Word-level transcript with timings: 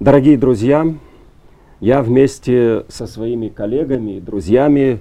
Дорогие 0.00 0.38
друзья, 0.38 0.86
я 1.80 2.02
вместе 2.02 2.84
со 2.88 3.08
своими 3.08 3.48
коллегами 3.48 4.18
и 4.18 4.20
друзьями 4.20 5.00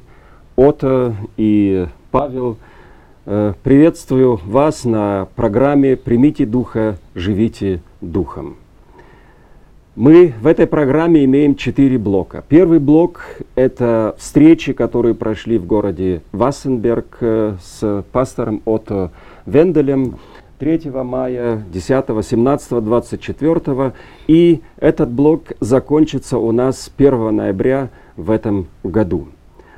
Ото 0.56 1.14
и 1.38 1.86
Павел 2.10 2.58
э, 3.28 3.54
приветствую 3.62 4.40
вас 4.44 4.86
на 4.86 5.28
программе 5.36 5.98
«Примите 5.98 6.48
Духа, 6.48 6.98
живите 7.14 7.82
Духом». 8.02 8.56
Мы 9.96 10.34
в 10.42 10.48
этой 10.48 10.66
программе 10.66 11.26
имеем 11.26 11.56
четыре 11.56 12.00
блока. 12.00 12.44
Первый 12.50 12.80
блок– 12.80 13.22
это 13.56 14.16
встречи, 14.18 14.74
которые 14.74 15.14
прошли 15.14 15.60
в 15.60 15.68
городе 15.68 16.24
Вассенберг 16.32 17.18
э, 17.22 17.56
с 17.62 18.04
пастором 18.12 18.64
Отто 18.66 19.12
Венделем 19.46 20.18
3 20.60 20.90
мая, 21.04 21.64
10, 21.72 22.26
17, 22.26 22.84
24. 22.84 23.94
И 24.28 24.62
этот 24.78 25.10
блок 25.12 25.52
закончится 25.60 26.38
у 26.38 26.52
нас 26.52 26.92
1 26.98 27.36
ноября 27.36 27.90
в 28.16 28.32
этом 28.32 28.68
году. 28.84 29.28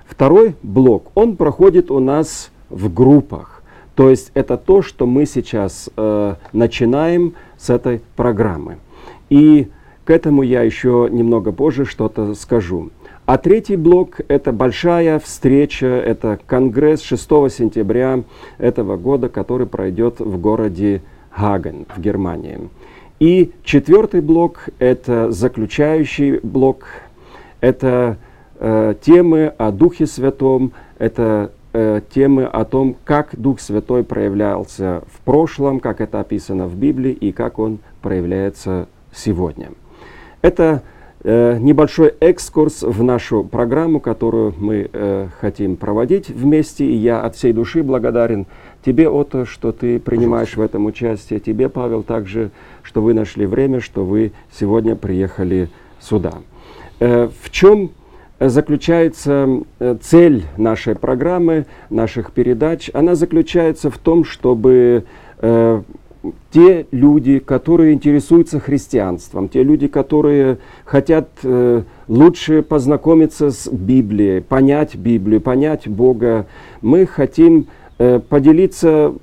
Второй 0.05 0.55
блок, 0.63 1.11
он 1.15 1.35
проходит 1.35 1.91
у 1.91 1.99
нас 1.99 2.51
в 2.69 2.93
группах. 2.93 3.61
То 3.95 4.09
есть 4.09 4.31
это 4.33 4.55
то, 4.55 4.81
что 4.81 5.05
мы 5.05 5.25
сейчас 5.25 5.89
э, 5.97 6.35
начинаем 6.53 7.33
с 7.57 7.69
этой 7.69 8.01
программы. 8.15 8.77
И 9.29 9.67
к 10.05 10.09
этому 10.09 10.41
я 10.41 10.61
еще 10.61 11.09
немного 11.11 11.51
позже 11.51 11.83
что-то 11.83 12.33
скажу. 12.35 12.91
А 13.29 13.37
третий 13.37 13.75
блок– 13.75 14.21
это 14.27 14.51
большая 14.51 15.19
встреча, 15.19 15.85
это 15.85 16.39
конгресс 16.47 17.03
6 17.03 17.21
сентября 17.51 18.23
этого 18.57 18.97
года, 18.97 19.29
который 19.29 19.67
пройдет 19.67 20.19
в 20.19 20.41
городе 20.41 21.03
Хаген 21.29 21.85
в 21.95 22.01
Германии. 22.01 22.57
И 23.19 23.51
четвертый 23.63 24.21
блок– 24.21 24.69
это 24.79 25.31
заключающий 25.31 26.39
блок, 26.39 26.87
это 27.61 28.17
э, 28.57 28.95
темы 28.99 29.53
о 29.59 29.71
Духе 29.71 30.07
Святом, 30.07 30.71
это 30.97 31.51
э, 31.73 32.01
темы 32.11 32.45
о 32.45 32.65
том, 32.65 32.95
как 33.05 33.39
Дух 33.39 33.59
Святой 33.59 34.03
проявлялся 34.03 35.03
в 35.05 35.19
прошлом, 35.19 35.79
как 35.81 36.01
это 36.01 36.19
описано 36.19 36.65
в 36.65 36.75
Библии 36.75 37.11
и 37.11 37.31
как 37.31 37.59
он 37.59 37.77
проявляется 38.01 38.87
сегодня. 39.13 39.69
Это 40.41 40.81
небольшой 41.23 42.13
экскурс 42.19 42.81
в 42.81 43.03
нашу 43.03 43.43
программу, 43.43 43.99
которую 43.99 44.53
мы 44.57 44.89
э, 44.91 45.27
хотим 45.39 45.75
проводить 45.75 46.29
вместе. 46.29 46.85
И 46.85 46.95
я 46.95 47.21
от 47.21 47.35
всей 47.35 47.51
души 47.51 47.83
благодарен 47.83 48.45
тебе, 48.85 49.09
Ото, 49.09 49.45
что 49.45 49.71
ты 49.71 49.99
принимаешь 49.99 50.55
в 50.55 50.61
этом 50.61 50.85
участие. 50.85 51.39
Тебе, 51.39 51.67
Павел, 51.67 52.03
также, 52.03 52.51
что 52.83 53.01
вы 53.01 53.13
нашли 53.13 53.45
время, 53.45 53.81
что 53.81 54.05
вы 54.05 54.31
сегодня 54.51 54.95
приехали 54.95 55.69
сюда. 55.99 56.35
Э, 56.99 57.29
в 57.41 57.49
чем 57.49 57.91
заключается 58.39 59.63
э, 59.79 59.97
цель 60.01 60.45
нашей 60.57 60.95
программы, 60.95 61.65
наших 61.89 62.31
передач? 62.31 62.89
Она 62.93 63.15
заключается 63.15 63.89
в 63.89 63.97
том, 63.97 64.23
чтобы 64.23 65.03
э, 65.39 65.81
те 66.51 66.85
люди, 66.91 67.39
которые 67.39 67.93
интересуются 67.93 68.59
христианством, 68.59 69.47
те 69.47 69.63
люди, 69.63 69.87
которые 69.87 70.57
хотят 70.83 71.29
э, 71.43 71.83
лучше 72.07 72.61
познакомиться 72.61 73.51
с 73.51 73.69
Библией, 73.71 74.41
понять 74.41 74.95
Библию, 74.95 75.39
понять 75.39 75.87
Бога, 75.87 76.45
мы 76.81 77.05
хотим 77.05 77.67
э, 77.99 78.19
поделиться 78.19 79.13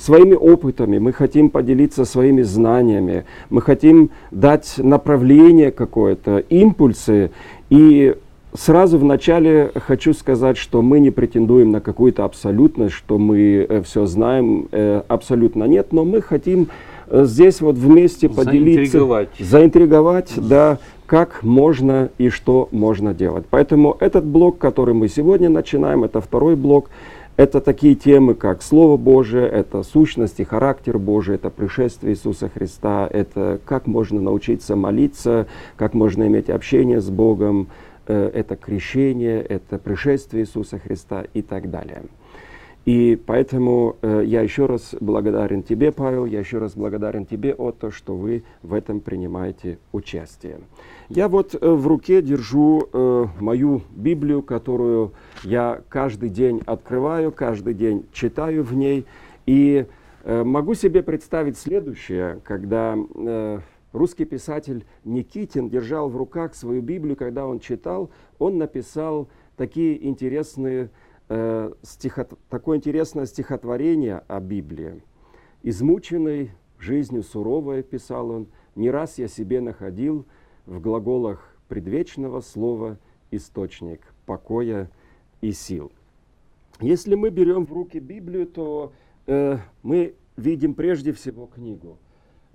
своими 0.00 0.34
опытами, 0.34 0.98
мы 0.98 1.12
хотим 1.12 1.50
поделиться 1.50 2.04
своими 2.04 2.42
знаниями, 2.42 3.24
мы 3.50 3.60
хотим 3.60 4.10
дать 4.30 4.74
направление 4.78 5.70
какое-то, 5.70 6.38
импульсы. 6.38 7.30
И 7.68 8.14
Сразу 8.52 8.98
вначале 8.98 9.70
хочу 9.76 10.12
сказать, 10.12 10.56
что 10.56 10.82
мы 10.82 10.98
не 10.98 11.10
претендуем 11.10 11.70
на 11.70 11.80
какую-то 11.80 12.24
абсолютность, 12.24 12.94
что 12.94 13.16
мы 13.16 13.64
э, 13.68 13.82
все 13.82 14.06
знаем, 14.06 14.66
э, 14.72 15.02
абсолютно 15.06 15.64
нет, 15.64 15.92
но 15.92 16.04
мы 16.04 16.20
хотим 16.20 16.66
э, 17.06 17.24
здесь 17.26 17.60
вот 17.60 17.76
вместе 17.76 18.28
поделиться, 18.28 18.98
заинтриговать, 18.98 19.28
заинтриговать 19.38 20.32
да, 20.36 20.78
как 21.06 21.44
можно 21.44 22.10
и 22.18 22.28
что 22.28 22.68
можно 22.72 23.14
делать. 23.14 23.44
Поэтому 23.48 23.96
этот 24.00 24.24
блок, 24.24 24.58
который 24.58 24.94
мы 24.94 25.08
сегодня 25.08 25.48
начинаем, 25.48 26.02
это 26.02 26.20
второй 26.20 26.56
блок, 26.56 26.90
это 27.36 27.60
такие 27.60 27.94
темы, 27.94 28.34
как 28.34 28.62
Слово 28.62 28.96
Божие, 28.96 29.48
это 29.48 29.84
сущность 29.84 30.40
и 30.40 30.44
характер 30.44 30.98
Божий, 30.98 31.36
это 31.36 31.50
пришествие 31.50 32.14
Иисуса 32.14 32.50
Христа, 32.52 33.08
это 33.10 33.60
как 33.64 33.86
можно 33.86 34.20
научиться 34.20 34.74
молиться, 34.74 35.46
как 35.76 35.94
можно 35.94 36.26
иметь 36.26 36.50
общение 36.50 37.00
с 37.00 37.08
Богом, 37.08 37.68
это 38.12 38.56
крещение, 38.56 39.40
это 39.40 39.78
пришествие 39.78 40.44
Иисуса 40.44 40.78
Христа 40.78 41.24
и 41.34 41.42
так 41.42 41.70
далее. 41.70 42.02
И 42.86 43.20
поэтому 43.26 43.96
э, 44.00 44.22
я 44.24 44.40
еще 44.40 44.64
раз 44.66 44.96
благодарен 45.00 45.62
тебе, 45.62 45.92
Павел, 45.92 46.24
я 46.24 46.38
еще 46.38 46.58
раз 46.58 46.74
благодарен 46.74 47.26
тебе, 47.26 47.54
Отто, 47.54 47.90
что 47.90 48.16
вы 48.16 48.42
в 48.62 48.72
этом 48.72 49.00
принимаете 49.00 49.78
участие. 49.92 50.60
Я 51.10 51.28
вот 51.28 51.54
э, 51.54 51.68
в 51.68 51.86
руке 51.86 52.22
держу 52.22 52.88
э, 52.90 53.26
мою 53.38 53.82
Библию, 53.90 54.42
которую 54.42 55.12
я 55.42 55.82
каждый 55.90 56.30
день 56.30 56.62
открываю, 56.64 57.32
каждый 57.32 57.74
день 57.74 58.06
читаю 58.12 58.64
в 58.64 58.74
ней. 58.74 59.04
И 59.44 59.84
э, 60.24 60.42
могу 60.42 60.72
себе 60.72 61.02
представить 61.02 61.58
следующее, 61.58 62.40
когда 62.44 62.96
э, 62.96 63.60
Русский 63.92 64.24
писатель 64.24 64.84
Никитин 65.04 65.68
держал 65.68 66.08
в 66.08 66.16
руках 66.16 66.54
свою 66.54 66.80
Библию, 66.80 67.16
когда 67.16 67.46
он 67.46 67.58
читал, 67.58 68.10
он 68.38 68.56
написал 68.56 69.28
такие 69.56 70.06
интересные, 70.06 70.90
э, 71.28 71.72
стихот... 71.82 72.38
такое 72.48 72.78
интересное 72.78 73.26
стихотворение 73.26 74.22
о 74.28 74.40
Библии. 74.40 75.02
«Измученный 75.62 76.52
жизнью 76.78 77.22
суровой», 77.24 77.82
писал 77.82 78.30
он, 78.30 78.46
«не 78.76 78.90
раз 78.90 79.18
я 79.18 79.26
себе 79.26 79.60
находил 79.60 80.24
в 80.66 80.80
глаголах 80.80 81.56
предвечного 81.68 82.40
слова 82.40 82.96
источник 83.32 84.00
покоя 84.24 84.88
и 85.40 85.50
сил». 85.50 85.90
Если 86.80 87.16
мы 87.16 87.30
берем 87.30 87.66
в 87.66 87.72
руки 87.72 87.98
Библию, 87.98 88.46
то 88.46 88.92
э, 89.26 89.58
мы 89.82 90.14
видим 90.36 90.74
прежде 90.74 91.12
всего 91.12 91.46
книгу– 91.46 91.98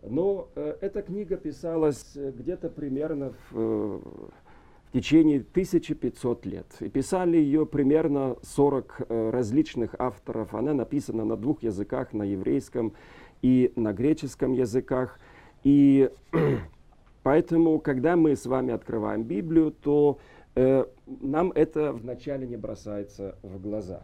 но 0.10 0.50
э, 0.56 0.76
эта 0.82 1.02
книга 1.02 1.38
писалась 1.38 2.16
э, 2.16 2.32
где-то 2.32 2.70
примерно 2.70 3.32
в, 3.32 3.58
э, 3.58 4.00
в 4.88 4.92
течение 4.94 5.40
1500 5.40 6.46
лет. 6.46 6.66
И 6.80 6.90
писали 6.90 7.38
ее 7.38 7.66
примерно 7.66 8.38
40 8.42 9.02
э, 9.08 9.30
различных 9.32 9.96
авторов. 9.98 10.54
Она 10.54 10.74
написана 10.74 11.26
на 11.26 11.36
двух 11.36 11.64
языках, 11.64 12.14
на 12.14 12.24
еврейском 12.24 12.94
и 13.42 13.72
на 13.76 13.94
греческом 13.94 14.54
языках. 14.54 15.20
И 15.64 16.10
поэтому, 17.24 17.80
когда 17.80 18.16
мы 18.16 18.36
с 18.36 18.46
вами 18.46 18.74
открываем 18.74 19.24
Библию, 19.24 19.72
то 19.72 20.20
нам 21.06 21.52
это 21.52 21.92
вначале 21.92 22.48
не 22.48 22.56
бросается 22.56 23.38
в 23.44 23.60
глаза. 23.60 24.04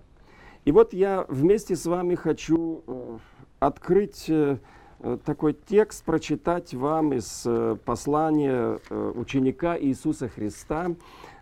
И 0.65 0.73
вот 0.73 0.93
я 0.93 1.25
вместе 1.29 1.77
с 1.77 1.85
вами 1.85 2.15
хочу 2.15 2.83
открыть... 3.59 4.29
такой 5.25 5.53
текст 5.53 6.03
прочитать 6.03 6.73
вам 6.73 7.13
из 7.13 7.43
э, 7.45 7.75
послания 7.85 8.79
э, 8.89 9.11
ученика 9.15 9.79
Иисуса 9.79 10.27
Христа. 10.27 10.91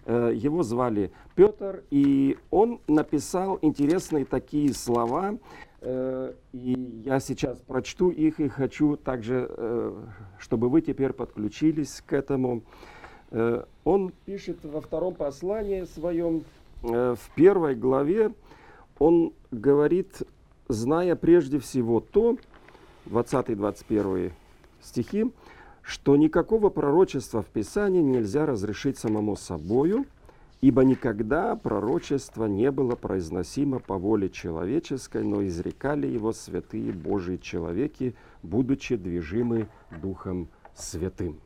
Его 0.08 0.64
звали 0.64 1.12
Петр, 1.36 1.84
и 1.92 2.36
он 2.50 2.80
написал 2.88 3.60
интересные 3.62 4.26
такие 4.26 4.74
слова, 4.74 5.38
и 5.84 7.02
я 7.06 7.20
сейчас 7.20 7.60
прочту 7.60 8.10
их 8.10 8.40
и 8.40 8.48
хочу 8.48 8.96
также, 8.96 9.94
чтобы 10.40 10.70
вы 10.70 10.82
теперь 10.82 11.14
подключились 11.14 12.02
к 12.04 12.14
этому. 12.14 12.64
Он 13.84 14.12
пишет 14.26 14.66
во 14.66 14.82
втором 14.82 15.14
послании 15.14 15.84
своем, 15.84 16.44
в 16.82 17.20
первой 17.36 17.76
главе, 17.76 18.32
он 18.98 19.34
говорит, 19.52 20.24
зная 20.70 21.16
прежде 21.16 21.60
всего 21.60 22.00
то, 22.00 22.38
20-21 23.10 24.32
стихи, 24.82 25.32
что 25.82 26.16
никакого 26.16 26.70
пророчества 26.70 27.42
в 27.42 27.48
Писании 27.48 28.02
нельзя 28.02 28.46
разрешить 28.46 28.98
самому 28.98 29.36
собою, 29.36 30.06
ибо 30.62 30.84
никогда 30.84 31.56
пророчество 31.56 32.46
не 32.46 32.72
было 32.72 32.96
произносимо 32.96 33.80
по 33.80 33.98
воле 33.98 34.30
человеческой, 34.30 35.24
но 35.24 35.46
изрекали 35.46 36.08
его 36.08 36.34
святые 36.34 36.92
Божьи 36.92 37.38
человеки, 37.38 38.16
будучи 38.44 38.96
движимы 38.96 39.68
Духом 40.02 40.48
Святым. 40.76 41.40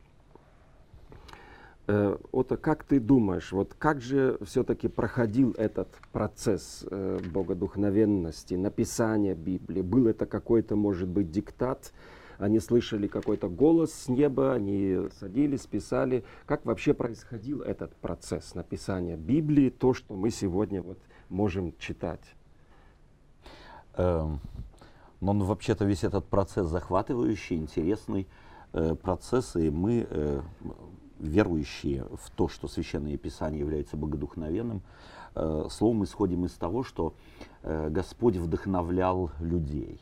Э, 1.87 2.17
Ота, 2.31 2.57
как 2.57 2.83
ты 2.83 2.99
думаешь, 2.99 3.51
вот 3.51 3.73
как 3.77 4.01
же 4.01 4.37
все-таки 4.43 4.87
проходил 4.87 5.53
этот 5.57 5.89
процесс 6.11 6.85
э, 6.89 7.19
богодухновенности, 7.33 8.53
написания 8.55 9.35
Библии? 9.35 9.81
Был 9.81 10.07
это 10.07 10.25
какой-то, 10.25 10.75
может 10.75 11.09
быть, 11.09 11.31
диктат 11.31 11.91
они 12.37 12.59
слышали 12.59 13.07
какой-то 13.07 13.47
голос 13.47 13.93
с 13.93 14.07
неба, 14.07 14.53
они 14.53 15.07
садились, 15.19 15.65
писали. 15.65 16.23
Как 16.45 16.65
вообще 16.65 16.93
происходил 16.93 17.61
этот 17.61 17.95
процесс 17.95 18.55
написания 18.55 19.15
Библии, 19.15 19.69
то, 19.69 19.93
что 19.93 20.15
мы 20.15 20.29
сегодня 20.29 20.81
вот 20.81 20.99
можем 21.29 21.73
читать? 21.77 22.35
Эм, 23.95 24.39
ну, 25.21 25.45
вообще-то 25.45 25.85
весь 25.85 26.03
этот 26.03 26.25
процесс 26.25 26.67
захватывающий, 26.67 27.57
интересный 27.57 28.27
э, 28.73 28.95
процесс, 28.95 29.55
и 29.55 29.69
мы, 29.69 30.07
э, 30.09 30.41
верующие 31.23 32.05
в 32.13 32.29
то, 32.31 32.47
что 32.47 32.67
Священное 32.67 33.17
Писание 33.17 33.59
является 33.59 33.97
богодухновенным, 33.97 34.81
э, 35.35 35.67
словом 35.69 36.03
исходим 36.03 36.45
из 36.45 36.51
того, 36.53 36.83
что 36.83 37.13
э, 37.63 37.89
Господь 37.89 38.35
вдохновлял 38.35 39.31
людей. 39.39 39.99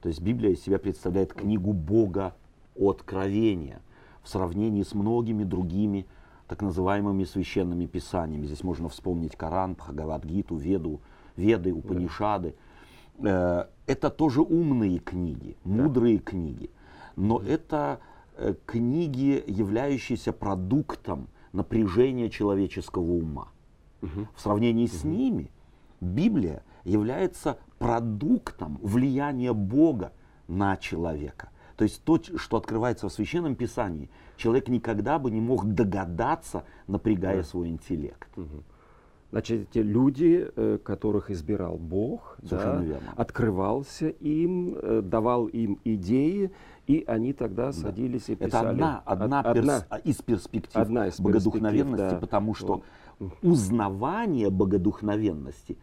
То 0.00 0.08
есть 0.08 0.20
Библия 0.20 0.52
из 0.52 0.62
себя 0.62 0.78
представляет 0.78 1.32
книгу 1.32 1.72
Бога 1.72 2.34
откровения 2.78 3.80
в 4.22 4.28
сравнении 4.28 4.82
с 4.82 4.94
многими 4.94 5.44
другими 5.44 6.06
так 6.48 6.62
называемыми 6.62 7.24
священными 7.24 7.86
писаниями. 7.86 8.46
Здесь 8.46 8.62
можно 8.62 8.88
вспомнить 8.88 9.36
Коран, 9.36 9.74
Бхагавадгиту, 9.74 10.56
Веду, 10.56 11.00
Веды, 11.36 11.72
Упанишады. 11.72 12.54
Э, 13.18 13.64
это 13.86 14.10
тоже 14.10 14.42
умные 14.42 14.98
книги, 14.98 15.56
мудрые 15.64 16.18
да. 16.18 16.24
книги, 16.24 16.70
но 17.16 17.40
это 17.40 18.00
книги, 18.66 19.42
являющиеся 19.46 20.32
продуктом 20.32 21.28
напряжения 21.52 22.30
человеческого 22.30 23.12
ума. 23.12 23.48
Угу. 24.02 24.28
В 24.34 24.40
сравнении 24.40 24.86
угу. 24.86 24.94
с 24.94 25.04
ними 25.04 25.50
Библия 26.00 26.62
является 26.84 27.58
продуктом 27.78 28.78
влияния 28.82 29.52
Бога 29.52 30.12
на 30.48 30.76
человека. 30.76 31.50
То 31.76 31.84
есть 31.84 32.02
то, 32.04 32.20
что 32.36 32.56
открывается 32.56 33.08
в 33.08 33.12
Священном 33.12 33.54
Писании, 33.54 34.08
человек 34.36 34.68
никогда 34.68 35.18
бы 35.18 35.30
не 35.30 35.40
мог 35.40 35.66
догадаться, 35.66 36.64
напрягая 36.86 37.38
да. 37.38 37.42
свой 37.42 37.68
интеллект. 37.68 38.28
Угу. 38.36 38.62
Значит, 39.30 39.68
эти 39.70 39.80
люди, 39.80 40.48
э, 40.54 40.78
которых 40.82 41.30
избирал 41.30 41.76
Бог, 41.76 42.38
да, 42.42 42.82
открывался 43.16 44.08
им, 44.08 44.76
э, 44.80 45.02
давал 45.02 45.46
им 45.46 45.80
идеи, 45.84 46.52
и 46.86 47.02
они 47.06 47.32
тогда 47.32 47.66
да. 47.66 47.72
садились 47.72 48.28
и 48.28 48.36
писали. 48.36 48.46
Это 48.46 48.70
одна, 48.70 49.02
одна, 49.04 49.40
одна 49.40 49.80
перс, 49.80 50.04
из 50.04 50.22
перспектив 50.22 50.76
одна 50.76 51.08
из 51.08 51.18
богодухновенности, 51.18 51.96
перспектив, 51.96 52.12
да. 52.12 52.18
потому 52.18 52.54
что 52.54 52.82
узнавание 53.42 54.48
богодухновенности 54.48 55.76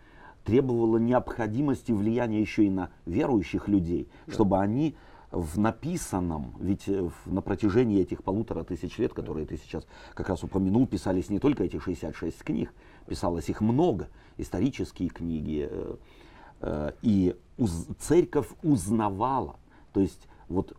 требовало 0.46 0.98
необходимости 0.98 1.92
влияния 1.92 2.40
еще 2.40 2.66
и 2.66 2.70
на 2.70 2.90
верующих 3.06 3.68
людей, 3.68 4.08
да. 4.26 4.34
чтобы 4.34 4.60
они 4.60 4.96
в 5.34 5.58
написанном, 5.58 6.54
ведь 6.60 6.88
э, 6.88 7.10
на 7.26 7.42
протяжении 7.42 8.00
этих 8.00 8.24
полутора 8.24 8.64
тысяч 8.64 9.00
лет, 9.00 9.14
которые 9.14 9.48
ты 9.48 9.58
сейчас 9.58 9.86
как 10.14 10.30
раз 10.30 10.44
упомянул, 10.44 10.86
писались 10.86 11.30
не 11.30 11.40
только 11.40 11.64
эти 11.64 11.80
66 11.80 12.44
книг, 12.44 12.72
писалось 13.08 13.50
их 13.50 13.60
много, 13.60 14.10
исторические 14.38 15.10
книги, 15.10 15.68
э, 15.70 15.96
э, 16.62 16.92
и 17.02 17.36
церковь 18.00 18.48
узнавала, 18.62 19.56
то 19.92 20.00
есть 20.00 20.28
вот 20.50 20.78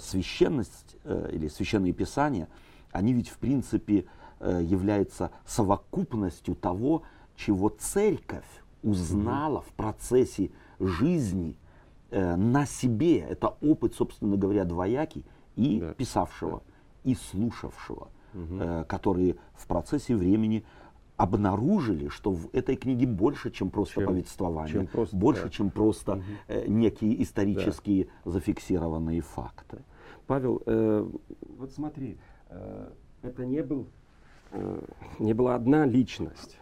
священность 0.00 0.96
или 1.04 1.46
священные 1.46 1.92
писания, 1.92 2.48
они 2.90 3.12
ведь 3.12 3.28
в 3.28 3.38
принципе 3.38 4.06
являются 4.40 5.30
совокупностью 5.46 6.56
того, 6.56 7.02
чего 7.36 7.68
церковь 7.68 8.48
узнала 8.82 9.60
в 9.60 9.72
процессе 9.74 10.50
жизни– 10.80 11.56
э, 12.10 12.36
на 12.36 12.66
себе. 12.66 13.18
Это 13.18 13.56
опыт, 13.60 13.94
собственно 13.94 14.36
говоря, 14.36 14.64
двоякий 14.64 15.24
и 15.56 15.80
да. 15.80 15.94
писавшего, 15.94 16.62
да. 17.04 17.10
и 17.10 17.14
слушавшего, 17.14 18.08
угу. 18.34 18.58
э, 18.60 18.84
которые 18.84 19.36
в 19.54 19.66
процессе 19.66 20.16
времени 20.16 20.64
обнаружили, 21.16 22.08
что 22.08 22.30
в 22.30 22.48
этой 22.52 22.76
книге 22.76 23.06
больше, 23.06 23.50
чем 23.50 23.70
просто 23.70 23.94
чем, 23.94 24.06
повествование, 24.06 24.72
чем 24.72 24.86
просто, 24.86 25.16
больше, 25.16 25.42
да. 25.44 25.50
чем 25.50 25.70
просто 25.70 26.12
угу. 26.12 26.22
э, 26.46 26.66
некие 26.68 27.22
исторические 27.22 28.08
да. 28.24 28.30
зафиксированные 28.32 29.20
факты. 29.20 29.78
Павел, 30.26 30.62
э, 30.66 31.10
вот 31.58 31.72
смотри, 31.72 32.18
э, 32.50 32.90
это 33.22 33.44
не 33.46 33.62
был 33.62 33.88
э, 34.52 34.80
не 35.18 35.32
была 35.32 35.54
одна 35.56 35.86
личность 35.86 36.58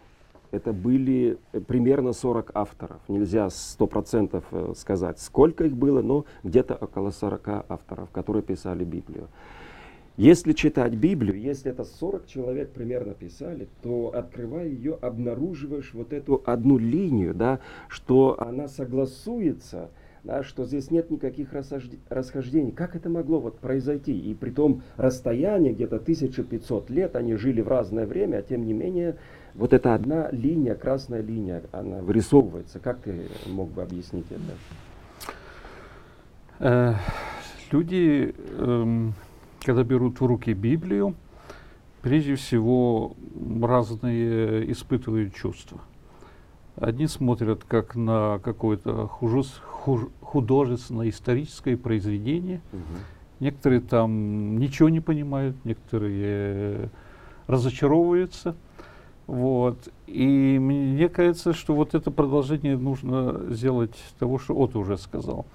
это 0.50 0.72
были 0.72 1.38
э, 1.52 1.60
примерно 1.60 2.12
40 2.12 2.50
авторов. 2.54 3.00
Нельзя 3.08 3.46
100% 3.46 4.44
э, 4.50 4.72
сказать, 4.76 5.20
сколько 5.20 5.64
их 5.64 5.76
было, 5.76 6.02
но 6.02 6.24
где-то 6.42 6.74
около 6.74 7.10
40 7.10 7.48
авторов, 7.68 8.10
которые 8.10 8.42
писали 8.42 8.84
Библию. 8.84 9.28
Если 10.16 10.54
читать 10.54 10.94
Библию, 10.94 11.38
если 11.38 11.70
это 11.70 11.84
40 11.84 12.26
человек 12.26 12.70
примерно 12.72 13.12
писали, 13.12 13.68
то 13.82 14.12
открывая 14.14 14.66
ее, 14.66 14.94
обнаруживаешь 14.94 15.92
вот 15.92 16.14
эту 16.14 16.42
одну 16.46 16.78
линию, 16.78 17.34
да, 17.34 17.60
что 17.88 18.40
она 18.40 18.66
согласуется 18.66 19.90
да, 20.26 20.42
что 20.42 20.64
здесь 20.64 20.90
нет 20.90 21.08
никаких 21.10 21.50
расхождений. 22.08 22.72
Как 22.72 22.96
это 22.96 23.08
могло 23.08 23.38
вот 23.38 23.60
произойти? 23.60 24.18
И 24.18 24.34
при 24.34 24.50
том 24.50 24.82
расстояние 24.96 25.72
где-то 25.72 25.96
1500 25.96 26.90
лет, 26.90 27.14
они 27.14 27.36
жили 27.36 27.60
в 27.60 27.68
разное 27.68 28.06
время, 28.06 28.38
а 28.38 28.42
тем 28.42 28.66
не 28.66 28.72
менее 28.72 29.16
вот 29.56 29.72
эта 29.72 29.94
одна 29.94 30.28
линия, 30.30 30.74
красная 30.74 31.22
линия, 31.22 31.62
она 31.72 31.98
вырисовывается. 31.98 32.78
Как 32.78 33.00
ты 33.00 33.28
мог 33.46 33.70
бы 33.70 33.82
объяснить 33.82 34.26
это? 34.30 34.42
Э, 36.58 36.94
люди, 37.70 38.34
эм, 38.58 39.14
когда 39.62 39.82
берут 39.82 40.20
в 40.20 40.26
руки 40.26 40.52
Библию, 40.52 41.14
прежде 42.02 42.34
всего 42.34 43.16
разные 43.62 44.70
испытывают 44.70 45.34
чувства. 45.34 45.80
Одни 46.76 47.06
смотрят 47.06 47.64
как 47.64 47.96
на 47.96 48.38
какое-то 48.44 49.08
художественное 50.20 51.08
историческое 51.08 51.76
произведение. 51.76 52.60
Угу. 52.72 52.82
Некоторые 53.40 53.80
там 53.80 54.58
ничего 54.58 54.90
не 54.90 55.00
понимают, 55.00 55.56
некоторые 55.64 56.90
разочаровываются. 57.46 58.54
Вот. 59.26 59.88
И 60.06 60.58
мне 60.60 61.08
кажется, 61.08 61.52
что 61.52 61.74
вот 61.74 61.94
это 61.94 62.10
продолжение 62.10 62.76
нужно 62.76 63.40
сделать 63.50 63.96
того, 64.18 64.38
что 64.38 64.54
От 64.54 64.76
уже 64.76 64.98
сказал. 64.98 65.46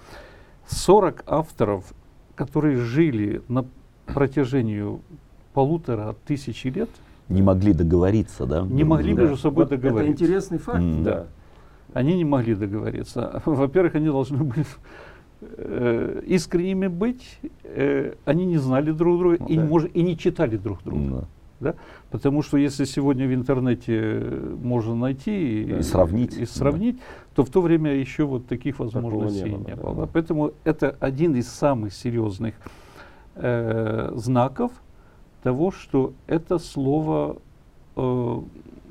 40 0.68 1.24
авторов, 1.26 1.94
которые 2.36 2.78
жили 2.78 3.42
на 3.48 3.66
протяжении 4.06 5.00
полутора 5.54 6.16
тысячи 6.26 6.68
лет, 6.68 6.90
не 7.32 7.42
могли 7.42 7.74
договориться, 7.74 8.46
да? 8.46 8.62
Не 8.62 8.84
могли 8.84 9.14
да. 9.14 9.22
между 9.22 9.38
собой 9.38 9.64
вот 9.64 9.70
договориться. 9.70 10.12
Это 10.12 10.24
интересный 10.24 10.58
факт, 10.58 10.80
mm. 10.80 11.04
да. 11.04 11.28
Они 11.94 12.16
не 12.16 12.26
могли 12.26 12.56
договориться. 12.56 13.42
Во-первых, 13.46 13.96
они 13.96 14.08
должны 14.08 14.44
были 14.44 14.66
э, 15.42 16.24
искренними 16.28 16.88
быть, 16.88 17.40
э, 17.64 18.16
они 18.26 18.46
не 18.46 18.58
знали 18.58 18.92
друг 18.92 19.18
друга 19.18 19.38
ну, 19.40 19.48
и, 19.48 19.56
да. 19.56 19.62
не 19.62 19.68
мож, 19.68 19.86
и 19.94 20.02
не 20.04 20.18
читали 20.18 20.58
друг 20.58 20.84
друга. 20.84 21.02
Mm. 21.02 21.26
Да? 21.62 21.76
Потому 22.10 22.42
что 22.42 22.58
если 22.58 22.86
сегодня 22.86 23.28
в 23.28 23.34
интернете 23.34 24.20
можно 24.62 24.96
найти 24.96 25.66
да, 25.70 25.80
и, 25.80 25.82
сравнить, 25.84 26.36
и 26.36 26.46
сравнить 26.46 26.98
да. 26.98 27.04
то 27.36 27.46
в 27.46 27.50
то 27.50 27.62
время 27.62 27.94
еще 27.94 28.26
вот 28.26 28.48
таких 28.48 28.80
возможностей 28.80 29.44
не 29.44 29.56
было. 29.56 29.68
Не 29.68 29.76
было 29.76 29.96
да. 29.96 30.10
Поэтому 30.12 30.52
это 30.64 30.98
один 31.00 31.36
из 31.36 31.48
самых 31.48 31.94
серьезных 31.94 32.56
э, 33.36 34.12
знаков 34.16 34.72
того, 35.44 35.72
что 35.72 36.14
это 36.28 36.58
слово 36.58 37.38
э, 37.96 38.42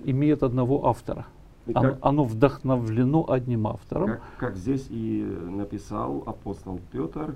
имеет 0.04 0.42
одного 0.42 0.86
автора. 0.86 1.26
Оно, 1.74 1.96
оно 2.00 2.24
вдохновлено 2.24 3.30
одним 3.30 3.66
автором. 3.66 4.08
Как, 4.08 4.22
как 4.38 4.56
здесь 4.56 4.86
и 4.90 5.22
написал 5.22 6.22
апостол 6.26 6.80
Петр, 6.90 7.34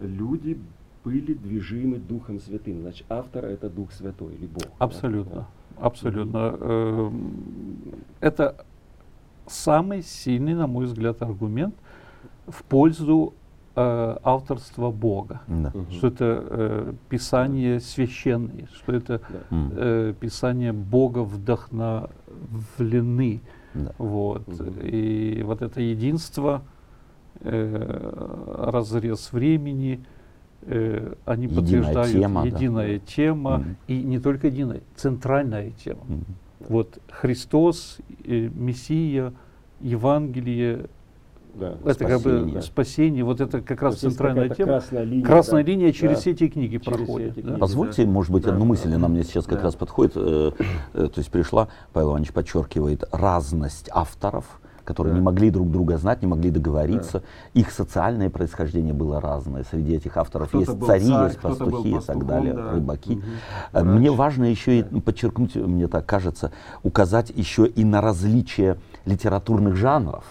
люди 0.00 0.58
были 1.04 1.34
движимы 1.34 1.98
Духом 1.98 2.40
Святым. 2.40 2.80
Значит, 2.82 3.06
автор 3.08 3.44
это 3.44 3.68
Дух 3.68 3.92
Святой 3.92 4.34
или 4.34 4.46
Бог. 4.46 4.64
Абсолютно. 4.78 5.34
Да? 5.34 5.46
Абсолютно. 5.78 6.36
Mm-hmm. 6.36 7.98
Это 8.20 8.64
самый 9.46 10.02
сильный, 10.02 10.54
на 10.54 10.66
мой 10.66 10.86
взгляд, 10.86 11.22
аргумент 11.22 11.76
в 12.46 12.64
пользу 12.64 13.34
э, 13.74 14.16
авторства 14.22 14.90
Бога, 14.90 15.40
да. 15.46 15.72
что 15.90 16.08
это 16.08 16.44
э, 16.48 16.92
Писание 17.08 17.80
священное, 17.80 18.68
что 18.74 18.92
это 18.92 19.22
да. 19.28 19.38
э, 19.50 20.12
Писание 20.18 20.72
Бога 20.72 21.20
вдохновлены. 21.20 23.40
Да. 23.74 23.92
Вот. 23.98 24.48
Угу. 24.48 24.80
И 24.82 25.42
вот 25.42 25.62
это 25.62 25.80
единство, 25.80 26.62
э, 27.40 28.70
разрез 28.70 29.32
времени, 29.32 30.04
э, 30.62 31.14
они 31.24 31.44
единая 31.44 31.60
подтверждают 31.60 32.12
тема, 32.12 32.46
единая 32.46 32.98
да. 32.98 33.06
тема, 33.06 33.54
угу. 33.56 33.64
и 33.88 34.02
не 34.02 34.18
только 34.18 34.46
единая, 34.48 34.80
центральная 34.96 35.70
тема. 35.70 36.02
Угу. 36.08 36.24
Вот 36.68 36.98
Христос, 37.10 37.98
э, 38.24 38.48
Мессия, 38.54 39.32
Евангелие, 39.80 40.86
Да. 41.54 41.76
Это 41.84 41.94
спасение. 41.94 42.08
как 42.08 42.52
бы 42.54 42.62
спасение, 42.62 43.24
вот 43.24 43.40
это 43.40 43.60
как 43.60 43.82
раз 43.82 43.96
центральная 43.96 44.48
тема. 44.48 44.72
Красная 44.72 45.04
линия, 45.04 45.24
красная 45.24 45.64
да. 45.64 45.70
линия 45.70 45.92
через 45.92 46.24
да. 46.24 46.30
эти 46.30 46.48
книги 46.48 46.78
через 46.78 46.96
проходит. 46.96 47.32
Эти 47.32 47.40
книги, 47.40 47.48
да? 47.48 47.58
Позвольте, 47.58 48.04
да. 48.04 48.10
может 48.10 48.32
быть, 48.32 48.44
да. 48.44 48.52
одну 48.52 48.64
мысль, 48.64 48.94
она 48.94 49.08
мне 49.08 49.22
сейчас 49.22 49.44
как 49.44 49.58
да. 49.58 49.64
раз 49.64 49.74
подходит. 49.74 50.12
Э, 50.16 50.52
э, 50.94 51.08
то 51.08 51.18
есть 51.18 51.30
пришла, 51.30 51.68
Павел 51.92 52.12
Иванович 52.12 52.32
подчеркивает 52.32 53.04
разность 53.12 53.90
авторов, 53.92 54.61
которые 54.84 55.12
да. 55.12 55.18
не 55.18 55.24
могли 55.24 55.50
друг 55.50 55.70
друга 55.70 55.98
знать, 55.98 56.22
не 56.22 56.28
могли 56.28 56.50
договориться. 56.50 57.20
Да. 57.20 57.60
Их 57.60 57.70
социальное 57.70 58.30
происхождение 58.30 58.94
было 58.94 59.20
разное. 59.20 59.64
Среди 59.70 59.94
этих 59.94 60.16
авторов 60.16 60.54
есть 60.54 60.70
цари, 60.84 61.06
царь, 61.06 61.24
есть 61.26 61.40
пастухи 61.40 61.96
и 61.96 62.00
так 62.00 62.26
далее, 62.26 62.54
да. 62.54 62.72
рыбаки. 62.72 63.22
Угу. 63.72 63.84
Мне 63.84 64.10
важно 64.10 64.44
еще 64.44 64.82
да. 64.82 64.96
и 64.96 65.00
подчеркнуть, 65.00 65.54
мне 65.54 65.88
так 65.88 66.06
кажется, 66.06 66.52
указать 66.82 67.30
еще 67.30 67.66
и 67.66 67.84
на 67.84 68.00
различия 68.00 68.78
литературных 69.04 69.76
жанров. 69.76 70.24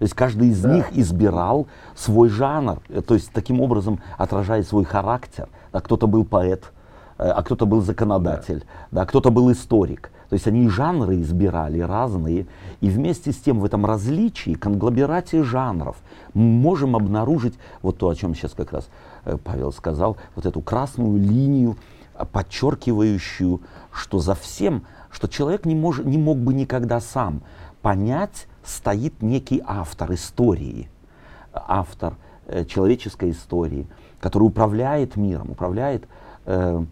То 0.00 0.04
есть 0.04 0.14
каждый 0.14 0.48
из 0.48 0.62
да. 0.62 0.74
них 0.74 0.96
избирал 0.96 1.66
свой 1.94 2.30
жанр, 2.30 2.80
э, 2.88 3.02
то 3.02 3.12
есть 3.12 3.30
таким 3.34 3.60
образом 3.60 4.00
отражая 4.16 4.62
свой 4.62 4.84
характер. 4.84 5.48
Да, 5.74 5.80
кто-то 5.82 6.06
был 6.06 6.24
поэт, 6.24 6.72
э, 7.18 7.28
а 7.28 7.42
кто-то 7.42 7.66
был 7.66 7.82
законодатель, 7.82 8.60
да. 8.60 9.02
Да, 9.02 9.06
кто-то 9.06 9.30
был 9.30 9.52
историк. 9.52 10.10
То 10.30 10.34
есть 10.34 10.46
они 10.46 10.68
жанры 10.68 11.20
избирали 11.20 11.80
разные. 11.80 12.46
И 12.80 12.88
вместе 12.88 13.32
с 13.32 13.36
тем 13.36 13.58
в 13.58 13.64
этом 13.64 13.84
различии, 13.84 14.54
конгломерате 14.54 15.42
жанров, 15.42 15.96
мы 16.34 16.44
можем 16.44 16.94
обнаружить 16.94 17.58
вот 17.82 17.98
то, 17.98 18.08
о 18.08 18.14
чем 18.14 18.36
сейчас 18.36 18.52
как 18.52 18.72
раз 18.72 18.88
э, 19.24 19.36
Павел 19.42 19.72
сказал, 19.72 20.16
вот 20.36 20.46
эту 20.46 20.60
красную 20.60 21.20
линию, 21.20 21.76
подчеркивающую, 22.32 23.60
что 23.90 24.20
за 24.20 24.36
всем, 24.36 24.84
что 25.10 25.26
человек 25.26 25.66
не, 25.66 25.74
мож, 25.74 25.98
не 25.98 26.16
мог 26.16 26.38
бы 26.38 26.54
никогда 26.54 27.00
сам 27.00 27.42
понять, 27.82 28.46
стоит 28.64 29.22
некий 29.22 29.60
автор 29.66 30.14
истории, 30.14 30.88
автор 31.52 32.14
э, 32.46 32.64
человеческой 32.66 33.32
истории, 33.32 33.88
который 34.20 34.44
управляет 34.44 35.16
миром, 35.16 35.50
управляет 35.50 36.06
э, 36.46 36.84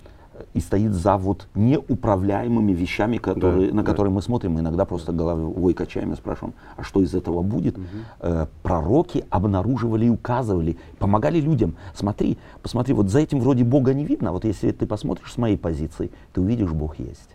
и 0.54 0.60
стоит 0.60 0.92
за 0.92 1.16
вот 1.16 1.48
неуправляемыми 1.54 2.72
вещами, 2.72 3.18
которые, 3.18 3.68
да, 3.68 3.74
на 3.74 3.82
да. 3.82 3.90
которые 3.90 4.12
мы 4.12 4.22
смотрим, 4.22 4.58
иногда 4.58 4.84
просто 4.84 5.12
головой 5.12 5.74
качаем 5.74 6.12
и 6.12 6.16
спрашиваем, 6.16 6.54
а 6.76 6.82
что 6.82 7.02
из 7.02 7.14
этого 7.14 7.42
будет? 7.42 7.76
Угу. 7.78 7.86
Э, 8.20 8.46
пророки 8.62 9.24
обнаруживали 9.30 10.06
и 10.06 10.10
указывали, 10.10 10.76
помогали 10.98 11.40
людям. 11.40 11.76
Смотри, 11.94 12.38
посмотри, 12.62 12.94
вот 12.94 13.08
за 13.08 13.20
этим 13.20 13.40
вроде 13.40 13.64
Бога 13.64 13.94
не 13.94 14.04
видно, 14.04 14.32
вот 14.32 14.44
если 14.44 14.70
ты 14.70 14.86
посмотришь 14.86 15.32
с 15.32 15.38
моей 15.38 15.56
позиции, 15.56 16.10
ты 16.32 16.40
увидишь, 16.40 16.70
Бог 16.70 16.98
есть. 16.98 17.30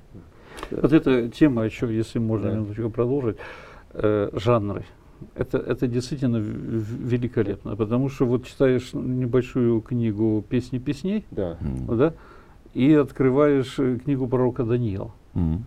Вот 0.71 0.93
эта 0.93 1.29
тема 1.29 1.63
еще, 1.63 1.93
если 1.95 2.19
можно 2.19 2.49
да. 2.49 2.55
минуточку 2.55 2.89
продолжить, 2.89 3.37
э, 3.93 4.29
жанры. 4.33 4.85
Это, 5.35 5.57
это 5.57 5.87
действительно 5.87 6.37
великолепно, 6.37 7.75
потому 7.75 8.09
что 8.09 8.25
вот 8.25 8.45
читаешь 8.45 8.91
небольшую 8.93 9.81
книгу 9.81 10.43
«Песни 10.49 10.79
песней», 10.79 11.25
да. 11.31 11.57
Да, 11.87 12.13
и 12.73 12.93
открываешь 12.93 13.75
э, 13.77 13.97
книгу 14.03 14.27
пророка 14.27 14.63
Даниила. 14.63 15.11
Mm. 15.35 15.59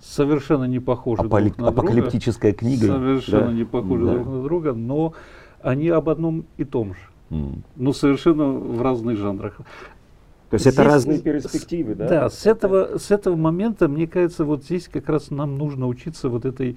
Совершенно 0.00 0.64
не 0.64 0.78
похожи 0.78 1.22
Апали- 1.22 1.48
друг 1.48 1.58
на 1.58 1.72
друга. 1.72 1.80
Апокалиптическая 1.80 2.52
книга. 2.52 2.86
Совершенно 2.86 3.46
да. 3.46 3.52
не 3.52 3.64
похожи 3.64 4.04
да. 4.04 4.12
друг 4.12 4.26
на 4.26 4.42
друга, 4.42 4.72
но 4.72 5.14
они 5.62 5.88
об 5.88 6.08
одном 6.08 6.44
и 6.56 6.64
том 6.64 6.94
же. 6.94 7.00
Mm. 7.30 7.58
Но 7.76 7.92
совершенно 7.92 8.46
в 8.46 8.82
разных 8.82 9.18
жанрах. 9.18 9.56
То 10.48 10.54
есть 10.54 10.62
здесь, 10.62 10.74
это 10.74 10.84
разные 10.84 11.18
перспективы, 11.18 11.96
да? 11.96 12.08
Да, 12.08 12.30
с 12.30 12.46
этого, 12.46 12.98
с 12.98 13.10
этого 13.10 13.34
момента, 13.34 13.88
мне 13.88 14.06
кажется, 14.06 14.44
вот 14.44 14.62
здесь 14.62 14.88
как 14.88 15.08
раз 15.08 15.30
нам 15.30 15.58
нужно 15.58 15.88
учиться 15.88 16.28
вот 16.28 16.44
этой 16.44 16.76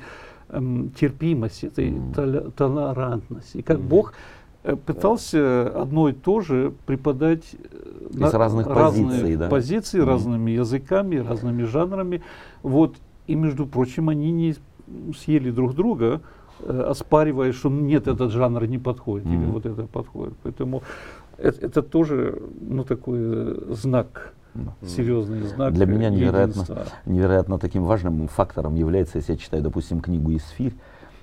эм, 0.49 0.89
терпимости, 0.99 1.67
этой 1.67 1.91
mm. 1.91 2.51
толерантности. 2.53 3.57
И 3.57 3.61
как 3.61 3.77
mm. 3.77 3.87
Бог 3.87 4.13
э, 4.63 4.75
пытался 4.75 5.69
одно 5.81 6.09
и 6.09 6.13
то 6.13 6.41
же 6.41 6.73
преподать 6.85 7.43
э, 7.53 8.07
Из 8.11 8.33
разных 8.33 8.67
разные 8.67 9.07
позиций, 9.07 9.35
да? 9.35 9.49
позиции, 9.49 10.01
mm. 10.01 10.05
разными 10.05 10.51
языками, 10.51 11.17
разными 11.17 11.63
жанрами. 11.63 12.21
Вот. 12.63 12.95
И, 13.27 13.35
между 13.35 13.65
прочим, 13.65 14.09
они 14.09 14.31
не 14.31 14.55
съели 15.15 15.51
друг 15.51 15.75
друга, 15.75 16.21
э, 16.61 16.85
оспаривая, 16.89 17.51
что 17.53 17.69
нет, 17.69 18.07
этот 18.07 18.31
жанр 18.31 18.65
не 18.65 18.77
подходит, 18.77 19.27
mm. 19.27 19.35
или 19.35 19.45
вот 19.45 19.65
это 19.65 19.83
подходит. 19.83 20.33
Поэтому 20.43 20.83
это, 21.37 21.65
это 21.65 21.81
тоже 21.81 22.41
ну, 22.61 22.83
такой 22.83 23.73
знак 23.73 24.33
серьезный 24.85 25.43
знак. 25.43 25.73
Для 25.73 25.85
меня 25.85 26.09
невероятно, 26.09 26.65
невероятно 27.05 27.59
таким 27.59 27.83
важным 27.83 28.27
фактором 28.27 28.75
является, 28.75 29.17
если 29.17 29.33
я 29.33 29.37
читаю, 29.37 29.63
допустим, 29.63 30.01
книгу 30.01 30.35
«Исфирь». 30.35 30.75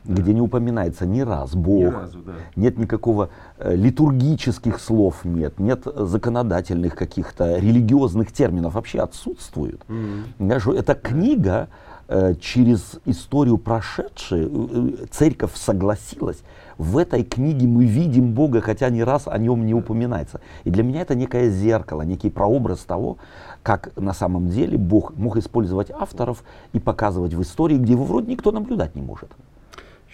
Где 0.06 0.32
не 0.32 0.40
упоминается 0.40 1.06
ни 1.06 1.20
раз 1.20 1.54
Бог, 1.54 1.80
ни 1.80 1.84
разу, 1.84 2.18
да. 2.20 2.32
нет 2.56 2.78
никакого 2.78 3.30
э, 3.58 3.74
литургических 3.74 4.80
слов, 4.80 5.24
нет, 5.24 5.58
нет 5.58 5.86
законодательных 5.94 6.94
каких-то 6.94 7.58
религиозных 7.58 8.32
терминов, 8.32 8.74
вообще 8.74 9.00
отсутствуют. 9.00 9.82
Mm-hmm. 9.88 10.78
Это 10.78 10.94
книга 10.94 11.68
э, 12.08 12.34
через 12.40 13.00
историю 13.04 13.58
прошедшей, 13.58 14.44
э, 14.44 14.48
э, 14.50 15.06
церковь 15.10 15.54
согласилась 15.54 16.42
в 16.78 16.98
этой 16.98 17.24
книге 17.24 17.66
мы 17.66 17.84
видим 17.84 18.32
Бога, 18.32 18.60
хотя 18.60 18.90
ни 18.90 19.00
раз 19.00 19.26
о 19.26 19.38
нем 19.38 19.64
не 19.64 19.74
упоминается. 19.74 20.40
И 20.64 20.70
для 20.70 20.82
меня 20.82 21.02
это 21.02 21.14
некое 21.14 21.48
зеркало, 21.50 22.02
некий 22.02 22.30
прообраз 22.30 22.80
того, 22.80 23.16
как 23.62 23.90
на 23.96 24.12
самом 24.12 24.48
деле 24.48 24.76
Бог 24.76 25.16
мог 25.16 25.36
использовать 25.36 25.90
авторов 25.90 26.44
и 26.72 26.78
показывать 26.78 27.34
в 27.34 27.42
истории, 27.42 27.78
где 27.78 27.92
его 27.92 28.04
вроде 28.04 28.30
никто 28.30 28.52
наблюдать 28.52 28.94
не 28.94 29.02
может. 29.02 29.30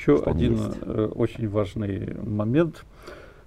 Еще 0.03 0.21
один 0.25 0.59
э, 0.81 1.11
очень 1.15 1.49
важный 1.49 2.17
момент 2.25 2.85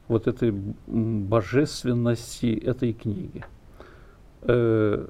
вот 0.07 0.25
этой 0.27 0.51
божественности 0.87 2.57
этой 2.57 2.93
книги. 2.93 3.43
Э, 4.43 5.05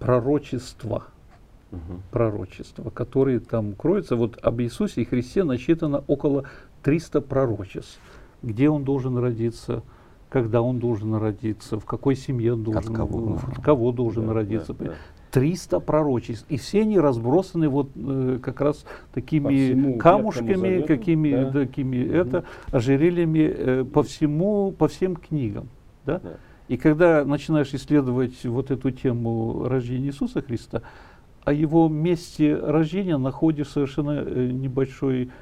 пророчество 0.00 1.04
угу. 1.70 2.00
пророчества, 2.10 2.90
которые 2.90 3.38
там 3.38 3.74
кроются. 3.74 4.16
Вот 4.16 4.36
об 4.42 4.60
Иисусе 4.62 5.02
и 5.02 5.04
Христе 5.04 5.44
насчитано 5.44 6.02
около 6.08 6.44
300 6.82 7.20
пророчеств. 7.20 8.00
Где 8.42 8.68
он 8.68 8.82
должен 8.82 9.16
родиться, 9.16 9.84
когда 10.28 10.60
он 10.60 10.80
должен 10.80 11.14
родиться, 11.14 11.78
в 11.78 11.84
какой 11.84 12.16
семье 12.16 12.54
он 12.54 12.64
должен, 12.64 12.90
от 12.90 12.96
кого, 12.96 13.38
от 13.46 13.62
кого 13.62 13.92
должен 13.92 14.26
да, 14.26 14.32
родиться. 14.32 14.74
Да, 14.74 14.86
да. 14.86 14.94
300 15.34 15.80
пророчеств. 15.80 16.46
И 16.48 16.56
все 16.56 16.82
они 16.82 16.96
разбросаны 16.96 17.68
вот 17.68 17.90
э, 17.96 18.38
как 18.40 18.60
раз 18.60 18.84
такими 19.12 19.66
всему, 19.66 19.98
камушками, 19.98 20.82
какими, 20.82 21.34
да. 21.34 21.50
такими 21.50 22.04
угу. 22.04 22.14
это, 22.14 22.44
ожерельями 22.70 23.40
э, 23.40 23.84
по 23.84 24.04
всему, 24.04 24.70
по 24.70 24.86
всем 24.86 25.16
книгам. 25.16 25.68
Да? 26.06 26.20
Да. 26.20 26.34
И 26.68 26.76
когда 26.76 27.24
начинаешь 27.24 27.74
исследовать 27.74 28.44
вот 28.44 28.70
эту 28.70 28.92
тему 28.92 29.66
рождения 29.66 30.06
Иисуса 30.06 30.40
Христа, 30.40 30.82
о 31.42 31.52
его 31.52 31.88
месте 31.88 32.54
рождения 32.54 33.16
находишь 33.16 33.70
совершенно 33.70 34.22
э, 34.24 34.50
небольшой 34.52 35.32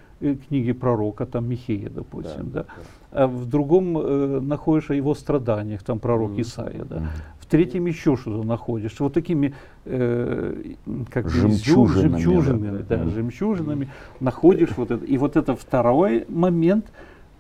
книги 0.49 0.73
пророка, 0.73 1.27
там 1.27 1.49
Михея, 1.49 1.91
допустим, 1.91 2.51
да, 2.51 2.63
да. 2.63 2.67
да. 3.11 3.23
А 3.25 3.27
в 3.27 3.47
другом 3.47 3.99
э, 3.99 4.41
находишь 4.41 4.91
о 4.91 4.95
его 4.95 5.15
страданиях, 5.15 5.83
там 5.83 5.99
пророк 5.99 6.33
mm-hmm. 6.33 6.41
Исаия, 6.41 6.85
да. 6.85 7.11
В 7.39 7.47
третьем 7.47 7.87
еще 7.87 8.17
что-то 8.17 8.47
находишь. 8.47 8.99
Вот 9.01 9.13
такими 9.13 9.55
э, 9.85 10.75
как 11.11 11.29
жемчужинами, 11.29 12.21
жемчужинами, 12.21 12.79
да, 12.79 12.97
да, 12.97 13.03
mm-hmm. 13.03 13.15
жемчужинами 13.15 13.89
находишь 14.21 14.71
вот 14.77 14.91
это. 14.91 15.05
И 15.05 15.19
вот 15.19 15.37
это 15.37 15.55
второй 15.55 16.25
момент 16.29 16.87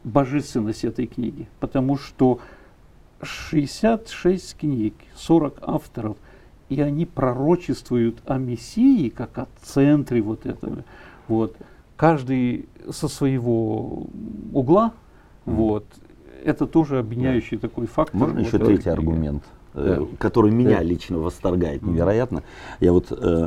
божественности 0.04 0.86
этой 0.86 1.06
книги, 1.06 1.48
потому 1.60 1.96
что 1.96 2.40
66 3.22 4.56
книг, 4.58 4.94
40 5.14 5.58
авторов, 5.62 6.16
и 6.68 6.80
они 6.80 7.06
пророчествуют 7.06 8.18
о 8.26 8.38
Мессии 8.38 9.08
как 9.08 9.38
о 9.38 9.46
центре 9.62 10.20
вот 10.20 10.46
этого. 10.46 10.84
Вот 11.28 11.56
каждый 12.02 12.68
со 12.90 13.06
своего 13.06 14.08
угла, 14.52 14.92
mm. 15.46 15.54
вот, 15.54 15.86
это 16.44 16.66
тоже 16.66 16.98
объединяющий 16.98 17.56
да. 17.56 17.68
такой 17.68 17.86
фактор. 17.86 18.16
Можно 18.16 18.40
вот 18.40 18.46
еще 18.46 18.58
третий 18.58 18.82
книги. 18.82 18.88
аргумент, 18.88 19.44
э, 19.74 19.98
да. 20.00 20.16
который 20.18 20.50
меня 20.50 20.78
да. 20.78 20.82
лично 20.82 21.18
восторгает 21.18 21.82
невероятно. 21.82 22.42
Я 22.80 22.92
вот 22.92 23.12
э, 23.12 23.46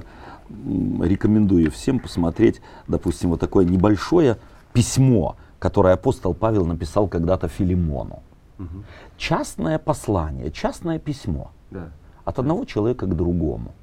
рекомендую 1.01 1.69
всем 1.69 1.99
посмотреть, 1.99 2.61
допустим, 2.87 3.31
вот 3.31 3.41
такое 3.41 3.65
небольшое 3.65 4.37
письмо, 4.71 5.35
которое 5.59 5.93
апостол 5.93 6.33
Павел 6.33 6.65
написал 6.65 7.09
когда-то 7.09 7.49
Филимону. 7.49 8.23
Угу. 8.57 8.85
Частное 9.17 9.79
послание, 9.79 10.49
частное 10.49 10.97
письмо 10.97 11.51
да. 11.71 11.89
от 12.23 12.39
одного 12.39 12.63
человека 12.63 13.05
к 13.05 13.17
другому. 13.17 13.73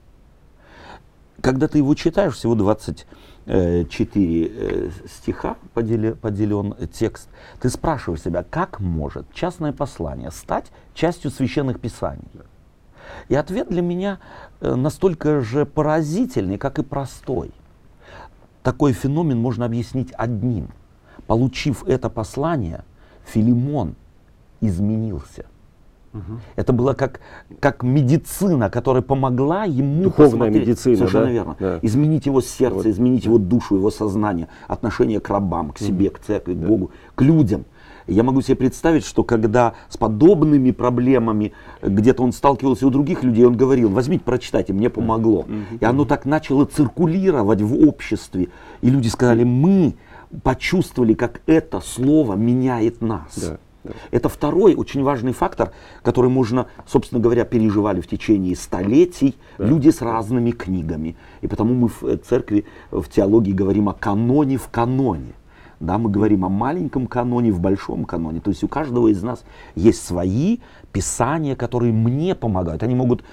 Когда 1.43 1.69
ты 1.69 1.77
его 1.77 1.95
читаешь, 1.95 2.37
всего 2.37 2.55
20 2.55 3.07
Э, 3.07 3.07
четыре 3.45 4.51
э, 4.55 4.91
стиха 5.07 5.57
поделен, 5.75 6.17
поделен 6.17 6.75
текст, 6.93 7.29
ты 7.61 7.71
спрашиваешь 7.71 8.23
себя, 8.23 8.45
как 8.49 8.81
может 8.81 9.33
частное 9.33 9.73
послание 9.73 10.31
стать 10.31 10.71
частью 10.95 11.31
священных 11.31 11.81
писаний? 11.81 12.23
И 13.29 13.35
ответ 13.35 13.69
для 13.69 13.83
меня 13.83 14.21
э, 14.61 14.75
настолько 14.75 15.41
же 15.41 15.67
поразительный, 15.67 16.59
как 16.59 16.79
и 16.79 16.83
простой. 16.83 17.51
Такой 18.63 18.93
феномен 18.93 19.39
можно 19.39 19.67
объяснить 19.67 20.13
одним. 20.17 20.69
получив 21.27 21.85
это 21.87 22.11
послание, 22.11 22.85
Филимон 23.25 23.95
изменился. 24.61 25.47
Угу. 26.15 26.41
Это 26.57 26.73
было 26.73 26.93
как, 26.93 27.21
как 27.61 27.83
медицина, 27.83 28.71
которая 28.71 29.03
помогла 29.03 29.65
ему 29.65 30.05
Духовная 30.05 30.51
медицина, 30.51 30.97
Совершенно 30.97 31.27
да? 31.27 31.31
верно. 31.31 31.57
Да. 31.59 31.79
Изменить 31.83 32.27
его 32.27 32.41
сердце, 32.41 32.77
вот. 32.77 32.87
изменить 32.87 33.25
его 33.25 33.39
душу, 33.39 33.77
его 33.77 33.91
сознание, 33.91 34.49
отношение 34.69 35.21
к 35.21 35.29
рабам, 35.29 35.71
к 35.71 35.79
себе, 35.79 36.09
угу. 36.09 36.17
к 36.17 36.21
церкви, 36.21 36.55
к 36.55 36.61
да. 36.61 36.67
Богу, 36.67 36.91
к 37.15 37.23
людям. 37.23 37.65
Я 38.07 38.25
могу 38.25 38.43
себе 38.43 38.57
представить, 38.57 39.05
что 39.05 39.23
когда 39.23 39.75
с 39.89 39.97
подобными 39.97 40.73
проблемами 40.73 41.53
где-то 41.83 42.23
он 42.23 42.33
сталкивался 42.33 42.87
у 42.87 42.91
других 42.91 43.23
людей, 43.23 43.45
он 43.45 43.57
говорил, 43.57 43.91
возьмите, 43.91 44.25
прочитайте, 44.25 44.73
мне 44.73 44.91
помогло. 44.91 45.47
И 45.81 45.85
оно 45.85 46.05
так 46.05 46.25
начало 46.25 46.65
циркулировать 46.65 47.63
в 47.63 47.87
обществе. 47.87 48.49
И 48.81 48.91
люди 48.91 49.09
сказали, 49.09 49.45
мы 49.45 49.95
почувствовали, 50.43 51.15
как 51.15 51.43
это 51.47 51.81
слово 51.81 52.35
меняет 52.35 53.01
нас. 53.03 53.53
Да. 53.85 53.93
Это 54.11 54.29
второй 54.29 54.75
очень 54.75 55.03
важный 55.03 55.33
фактор, 55.33 55.73
который 56.03 56.31
можно, 56.31 56.67
собственно 56.87 57.21
говоря, 57.21 57.45
переживали 57.45 58.01
в 58.01 58.07
течение 58.07 58.55
столетий 58.57 59.37
да. 59.59 59.65
люди 59.65 59.91
с 59.91 60.01
разными 60.01 60.53
книгами. 60.53 61.17
И 61.41 61.49
потому 61.49 61.75
мы 61.75 61.89
в 61.89 62.19
церкви, 62.19 62.65
в 62.91 63.09
теологии 63.09 63.53
говорим 63.53 63.89
о 63.89 63.95
каноне 63.95 64.57
в 64.57 64.69
каноне. 64.69 65.33
Да, 65.81 65.99
мы 65.99 66.11
говорим 66.11 66.45
о 66.45 66.49
маленьком 66.49 67.09
каноне, 67.09 67.51
в 67.51 67.59
большом 67.59 68.05
каноне. 68.05 68.39
То 68.39 68.51
есть 68.51 68.63
у 68.63 68.69
каждого 68.69 69.09
из 69.09 69.21
нас 69.21 69.43
есть 69.75 70.07
свои 70.07 70.59
писания, 70.93 71.57
которые 71.57 71.93
мне 71.93 72.37
помогают. 72.37 72.85
Они 72.85 72.95
могут 72.95 73.23
э, 73.23 73.25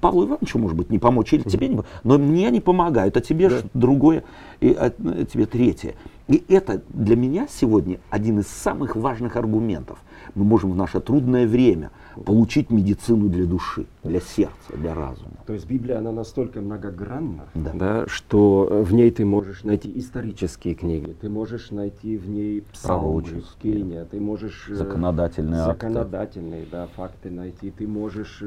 Павлу 0.00 0.26
Ивановичу, 0.26 0.58
может 0.58 0.76
быть, 0.76 0.90
не 0.90 0.98
помочь, 0.98 1.32
или 1.32 1.42
тебе 1.42 1.68
не 1.68 1.80
но 2.02 2.18
мне 2.18 2.48
они 2.48 2.60
помогают, 2.60 3.16
а 3.16 3.20
тебе 3.20 3.48
да. 3.48 3.56
другое, 3.74 4.24
и 4.60 4.74
а, 4.78 4.90
тебе 4.90 5.46
третье. 5.46 5.94
И 6.26 6.42
это 6.48 6.82
для 6.88 7.16
меня 7.16 7.46
сегодня 7.50 7.98
один 8.08 8.38
из 8.38 8.46
самых 8.46 8.96
важных 8.96 9.36
аргументов. 9.36 9.98
Мы 10.34 10.44
можем 10.44 10.72
в 10.72 10.76
наше 10.76 11.00
трудное 11.00 11.46
время 11.46 11.90
получить 12.24 12.70
медицину 12.70 13.28
для 13.28 13.44
души, 13.44 13.86
для 14.02 14.20
сердца, 14.20 14.72
для 14.74 14.94
разума. 14.94 15.34
То 15.46 15.52
есть 15.52 15.66
Библия, 15.66 15.98
она 15.98 16.12
настолько 16.12 16.62
многогранна, 16.62 17.44
да. 17.54 17.72
Да, 17.74 18.04
что 18.06 18.68
в 18.70 18.94
ней 18.94 19.10
ты 19.10 19.26
можешь 19.26 19.64
найти 19.64 19.92
исторические 19.98 20.74
книги, 20.74 21.14
ты 21.20 21.28
можешь 21.28 21.70
найти 21.70 22.16
в 22.16 22.28
ней 22.28 22.62
псалмы, 22.72 23.22
пения, 23.60 24.06
ты 24.06 24.18
можешь... 24.18 24.68
Э, 24.70 24.76
законодательные, 24.76 25.64
законодательные 25.64 26.62
акты. 26.62 26.70
Да, 26.72 26.88
факты 26.96 27.30
найти, 27.30 27.70
ты 27.70 27.86
можешь 27.86 28.42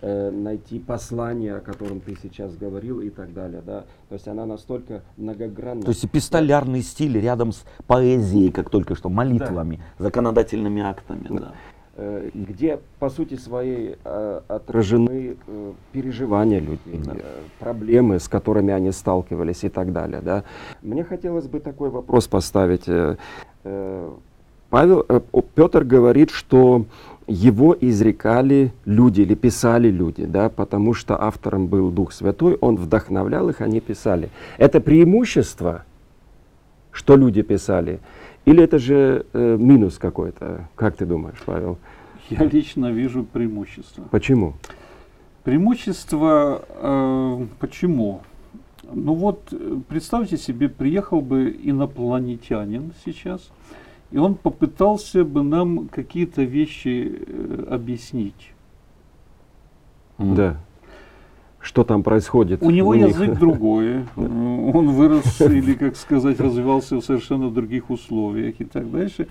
э, 0.00 0.30
найти 0.30 0.78
послание, 0.78 1.56
о 1.56 1.60
котором 1.60 2.00
ты 2.00 2.16
сейчас 2.20 2.56
говорил 2.56 3.00
и 3.00 3.10
так 3.10 3.32
далее, 3.32 3.62
да. 3.64 3.84
То 4.08 4.14
есть 4.14 4.28
она 4.28 4.46
настолько 4.46 5.02
многогранна. 5.16 5.82
То 5.82 5.90
есть 5.90 6.04
эпистолярный 6.04 6.82
стиль 6.82 7.18
рядом 7.18 7.52
с 7.52 7.64
поэзией, 7.86 8.50
как 8.50 8.70
только 8.70 8.94
что, 8.94 9.08
молитвами, 9.08 9.80
да. 9.98 10.04
законодательными 10.04 10.82
актами, 10.82 11.26
да. 11.30 11.52
Э, 11.98 12.28
где 12.34 12.78
по 12.98 13.08
сути 13.08 13.36
своей 13.36 13.96
э, 14.04 14.40
отражены 14.48 15.36
э, 15.46 15.72
переживания 15.92 16.60
людей, 16.60 17.00
да. 17.02 17.14
проблемы, 17.58 18.20
с 18.20 18.28
которыми 18.28 18.74
они 18.74 18.92
сталкивались 18.92 19.64
и 19.64 19.70
так 19.70 19.94
далее. 19.94 20.20
Да. 20.20 20.44
Мне 20.82 21.04
хотелось 21.04 21.46
бы 21.46 21.58
такой 21.58 21.88
вопрос 21.88 22.28
поставить. 22.28 22.84
Павел, 24.68 25.06
Петр 25.54 25.84
говорит, 25.84 26.30
что 26.30 26.84
его 27.26 27.76
изрекали 27.80 28.72
люди 28.84 29.22
или 29.22 29.34
писали 29.34 29.90
люди, 29.90 30.24
да, 30.24 30.48
потому 30.48 30.94
что 30.94 31.20
автором 31.20 31.66
был 31.66 31.90
Дух 31.90 32.12
Святой, 32.12 32.56
он 32.60 32.76
вдохновлял 32.76 33.48
их, 33.48 33.60
они 33.60 33.80
писали. 33.80 34.30
Это 34.58 34.80
преимущество, 34.80 35.84
что 36.92 37.16
люди 37.16 37.42
писали, 37.42 38.00
или 38.44 38.62
это 38.62 38.78
же 38.78 39.26
э, 39.32 39.56
минус 39.58 39.98
какой-то? 39.98 40.68
Как 40.76 40.96
ты 40.96 41.04
думаешь, 41.04 41.42
Павел? 41.44 41.78
Я 42.30 42.44
лично 42.44 42.92
вижу 42.92 43.24
преимущество. 43.24 44.04
Почему? 44.10 44.54
Преимущество 45.42 46.64
э, 46.68 47.46
почему? 47.58 48.20
Ну 48.92 49.14
вот, 49.14 49.52
представьте 49.88 50.36
себе, 50.36 50.68
приехал 50.68 51.20
бы 51.20 51.56
инопланетянин 51.60 52.92
сейчас, 53.04 53.50
и 54.10 54.18
он 54.18 54.34
попытался 54.34 55.24
бы 55.24 55.42
нам 55.42 55.88
какие-то 55.88 56.42
вещи 56.42 57.24
э, 57.26 57.66
объяснить. 57.70 58.52
Да 60.18 60.58
что 61.66 61.82
там 61.82 62.04
происходит. 62.04 62.62
У 62.62 62.70
него 62.70 62.90
у 62.90 62.94
язык 62.94 63.30
них. 63.30 63.38
другой, 63.40 64.04
он 64.16 64.90
вырос 64.90 65.40
или, 65.40 65.74
как 65.74 65.96
сказать, 65.96 66.38
развивался 66.38 66.96
в 66.96 67.04
совершенно 67.04 67.50
других 67.50 67.90
условиях 67.90 68.60
и 68.60 68.64
так 68.64 68.90
дальше. 68.90 69.26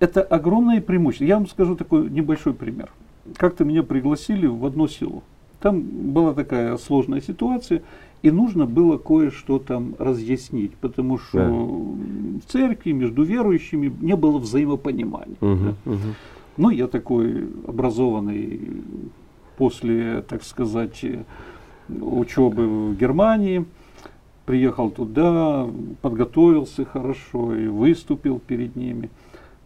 Это 0.00 0.22
огромное 0.22 0.80
преимущество. 0.80 1.24
Я 1.24 1.36
вам 1.36 1.46
скажу 1.46 1.76
такой 1.76 2.10
небольшой 2.10 2.54
пример. 2.54 2.90
Как-то 3.36 3.64
меня 3.64 3.84
пригласили 3.84 4.46
в 4.46 4.66
одно 4.66 4.88
село. 4.88 5.22
Там 5.60 5.80
была 5.80 6.34
такая 6.34 6.76
сложная 6.76 7.20
ситуация, 7.20 7.82
и 8.24 8.30
нужно 8.30 8.64
было 8.64 8.96
кое-что 8.96 9.58
там 9.58 9.96
разъяснить, 9.98 10.72
потому 10.76 11.18
что 11.18 11.38
да. 11.38 11.46
в 11.46 12.50
церкви 12.50 12.92
между 12.92 13.22
верующими 13.22 13.94
не 14.00 14.16
было 14.16 14.38
взаимопонимания. 14.38 15.36
Угу, 15.42 15.58
да. 15.84 15.92
угу. 15.92 16.14
Ну, 16.56 16.70
я 16.70 16.86
такой 16.86 17.46
образованный 17.66 18.82
после, 19.58 20.22
так 20.22 20.42
сказать, 20.42 21.04
учебы 21.90 22.66
в 22.66 22.96
Германии, 22.96 23.66
приехал 24.46 24.90
туда, 24.90 25.68
подготовился 26.00 26.86
хорошо 26.86 27.54
и 27.54 27.66
выступил 27.66 28.38
перед 28.38 28.74
ними. 28.74 29.10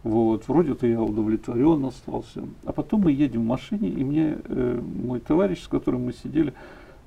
Вот, 0.03 0.49
вроде-то 0.49 0.85
я 0.85 1.01
удовлетворен 1.01 1.85
остался. 1.85 2.43
А 2.65 2.73
потом 2.73 3.03
мы 3.03 3.13
едем 3.13 3.43
в 3.43 3.45
машине, 3.45 3.87
и 3.87 4.03
мне 4.03 4.37
э, 4.43 4.81
мой 5.05 5.21
товарищ, 5.21 5.63
с 5.63 5.67
которым 5.69 6.07
мы 6.07 6.13
сидели, 6.13 6.53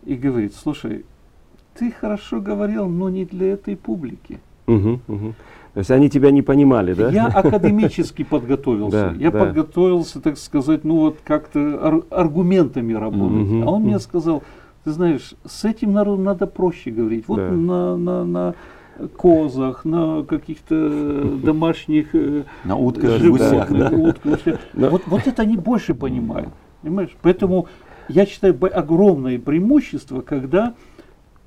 и 0.07 0.15
говорит, 0.15 0.55
слушай, 0.55 1.05
ты 1.75 1.91
хорошо 1.91 2.41
говорил, 2.41 2.89
но 2.89 3.11
не 3.11 3.25
для 3.25 3.53
этой 3.53 3.77
публики. 3.77 4.41
Угу, 4.67 5.01
угу. 5.09 5.35
То 5.75 5.79
есть 5.79 5.91
они 5.91 6.11
тебя 6.11 6.31
не 6.31 6.43
понимали, 6.43 6.93
да? 6.93 7.11
Я 7.11 7.27
академически 7.35 8.23
я 8.23 8.27
я 9.19 9.31
подготовился, 9.31 10.21
так 10.21 10.37
сказать, 10.37 10.85
ну 10.85 10.97
вот 10.97 11.19
как-то 11.25 12.03
аргументами 12.11 12.93
работать. 12.93 13.65
А 13.65 13.71
он 13.71 13.83
мне 13.83 13.99
сказал, 13.99 14.43
ты 14.85 14.91
знаешь, 14.91 15.35
с 15.45 15.65
этим 15.65 15.93
народом 15.93 16.25
надо 16.25 16.47
проще 16.47 16.91
говорить. 16.91 17.25
Вот 17.29 17.39
на, 17.39 17.97
на, 17.97 18.25
на 18.25 18.55
козах, 19.17 19.85
на 19.85 20.23
каких-то 20.25 21.39
домашних 21.43 22.15
э, 22.15 22.45
на 22.65 22.77
утках, 22.77 23.21
гусях, 23.23 23.73
да. 23.73 23.89
утках. 23.91 24.41
Вот, 24.75 25.03
вот 25.07 25.27
это 25.27 25.43
они 25.43 25.57
больше 25.57 25.95
понимают. 25.95 26.51
Понимаешь? 26.83 27.17
Поэтому 27.23 27.69
я 28.09 28.27
считаю 28.27 28.59
огромное 28.75 29.39
преимущество, 29.39 30.21
когда 30.21 30.75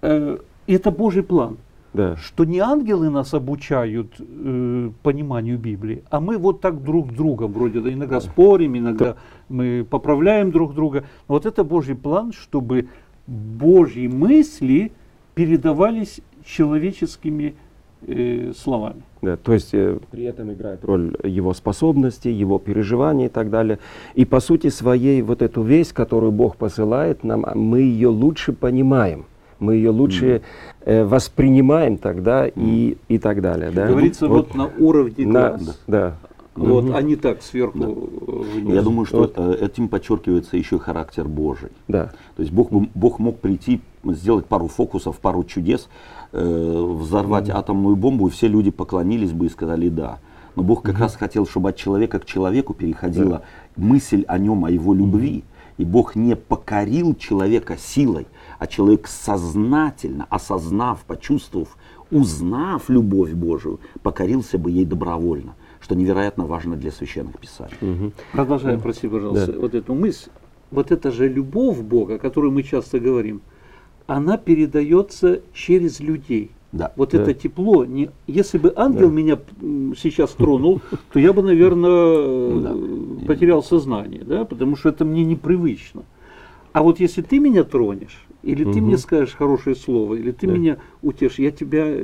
э, 0.05 0.37
это 0.67 0.91
Божий 0.91 1.23
план 1.23 1.57
да. 1.95 2.15
что 2.17 2.45
не 2.45 2.59
ангелы 2.59 3.09
нас 3.09 3.33
обучают 3.33 4.13
э, 4.19 4.91
пониманию 5.01 5.57
Библии, 5.57 6.03
а 6.09 6.19
мы 6.19 6.37
вот 6.37 6.61
так 6.61 6.83
друг 6.83 7.11
с 7.11 7.15
другом 7.15 7.53
вроде 7.53 7.79
да, 7.79 7.91
иногда 7.91 8.19
спорим, 8.19 8.77
иногда 8.77 9.05
да. 9.05 9.15
мы 9.49 9.85
поправляем 9.89 10.51
друг 10.51 10.73
друга. 10.73 11.05
Но 11.27 11.35
вот 11.35 11.45
это 11.45 11.63
Божий 11.63 11.95
план, 11.95 12.33
чтобы 12.33 12.87
Божьи 13.27 14.07
мысли 14.07 14.91
передавались 15.33 16.21
человеческими 16.45 17.55
э, 18.01 18.51
словами. 18.55 19.01
Да, 19.21 19.37
то 19.37 19.53
есть 19.53 19.73
э, 19.73 19.97
при 20.11 20.25
этом 20.25 20.53
играет 20.53 20.83
роль 20.85 21.15
его 21.23 21.53
способности, 21.53 22.27
его 22.27 22.59
переживания 22.59 23.27
и 23.27 23.29
так 23.29 23.49
далее. 23.49 23.79
И 24.13 24.25
по 24.25 24.39
сути 24.39 24.69
своей 24.69 25.21
вот 25.21 25.41
эту 25.41 25.63
весть, 25.63 25.93
которую 25.93 26.31
Бог 26.31 26.57
посылает 26.57 27.23
нам, 27.23 27.45
мы 27.55 27.79
ее 27.79 28.09
лучше 28.09 28.53
понимаем 28.53 29.25
мы 29.59 29.75
ее 29.75 29.89
лучше 29.89 30.41
э, 30.81 31.03
воспринимаем 31.03 31.97
тогда 31.97 32.47
и, 32.47 32.97
и 33.07 33.17
так 33.17 33.41
далее. 33.41 33.71
Да? 33.71 33.87
Говорится, 33.87 34.27
вот, 34.27 34.47
вот 34.47 34.55
на 34.55 34.69
уровне 34.77 35.25
на. 35.25 35.59
Да. 35.87 36.17
Вот, 36.55 36.85
угу. 36.85 36.93
а 36.95 37.01
не 37.01 37.17
так 37.17 37.41
сверху 37.41 37.79
да. 37.79 37.87
вниз. 37.87 38.75
Я 38.75 38.81
думаю, 38.81 39.05
что 39.05 39.17
вот. 39.17 39.33
Э, 39.35 39.57
этим 39.59 39.89
подчеркивается 39.89 40.55
еще 40.55 40.79
характер 40.79 41.27
Божий. 41.27 41.69
Да. 41.89 42.13
То 42.37 42.43
есть 42.43 42.53
Бог, 42.53 42.71
Бог 42.71 43.19
мог 43.19 43.39
прийти, 43.39 43.81
сделать 44.05 44.45
пару 44.45 44.67
фокусов, 44.67 45.19
пару 45.19 45.43
чудес, 45.43 45.89
э, 46.31 46.95
взорвать 46.99 47.49
угу. 47.49 47.57
атомную 47.57 47.97
бомбу, 47.97 48.27
и 48.27 48.31
все 48.31 48.47
люди 48.47 48.71
поклонились 48.71 49.33
бы 49.33 49.47
и 49.47 49.49
сказали 49.49 49.89
«да». 49.89 50.19
Но 50.55 50.63
Бог 50.63 50.83
как 50.83 50.95
угу. 50.95 51.01
раз 51.01 51.17
хотел, 51.17 51.45
чтобы 51.45 51.69
от 51.69 51.75
человека 51.75 52.19
к 52.19 52.25
человеку 52.25 52.73
переходила 52.73 53.43
да. 53.75 53.83
мысль 53.83 54.23
о 54.25 54.37
нем, 54.37 54.63
о 54.63 54.71
его 54.71 54.93
любви. 54.93 55.39
Угу. 55.39 55.45
И 55.77 55.83
Бог 55.83 56.15
не 56.15 56.37
покорил 56.37 57.15
человека 57.15 57.75
силой, 57.77 58.27
а 58.59 58.67
человек 58.67 59.07
сознательно, 59.07 60.25
осознав, 60.29 61.03
почувствовав, 61.05 61.77
узнав 62.11 62.89
любовь 62.89 63.33
Божию, 63.33 63.79
покорился 64.01 64.57
бы 64.57 64.71
ей 64.71 64.85
добровольно, 64.85 65.55
что 65.79 65.95
невероятно 65.95 66.45
важно 66.45 66.75
для 66.75 66.91
священных 66.91 67.39
писаний. 67.39 67.75
Угу. 67.81 68.11
Продолжаем, 68.31 68.81
прости, 68.81 69.07
пожалуйста, 69.07 69.53
да. 69.53 69.59
вот 69.59 69.75
эту 69.75 69.93
мысль. 69.93 70.29
Вот 70.71 70.91
эта 70.91 71.11
же 71.11 71.27
любовь 71.27 71.79
Бога, 71.79 72.15
о 72.15 72.19
которой 72.19 72.51
мы 72.51 72.63
часто 72.63 72.99
говорим, 72.99 73.41
она 74.07 74.37
передается 74.37 75.41
через 75.53 75.99
людей. 75.99 76.51
Да. 76.71 76.91
Вот 76.95 77.11
да. 77.11 77.21
это 77.21 77.33
тепло. 77.33 77.85
Не, 77.85 78.09
если 78.27 78.57
бы 78.57 78.73
ангел 78.75 79.09
да. 79.09 79.15
меня 79.15 79.39
сейчас 79.95 80.31
тронул, 80.31 80.81
то 81.13 81.19
я 81.19 81.31
бы, 81.31 81.41
наверное, 81.41 82.59
да. 82.59 83.25
потерял 83.25 83.63
сознание, 83.63 84.23
да, 84.23 84.43
потому 84.43 84.75
что 84.75 84.89
это 84.89 85.05
мне 85.05 85.23
непривычно. 85.23 86.03
А 86.73 86.83
вот 86.83 86.99
если 86.99 87.21
ты 87.21 87.39
меня 87.39 87.63
тронешь, 87.63 88.25
или 88.45 88.63
угу. 88.63 88.73
ты 88.73 88.81
мне 88.81 88.97
скажешь 88.97 89.35
хорошее 89.35 89.75
слово, 89.75 90.15
или 90.15 90.31
ты 90.31 90.47
да. 90.47 90.53
меня 90.53 90.77
утешишь, 91.05 91.39
я 91.39 91.51
тебя, 91.51 91.83
э, 91.85 92.03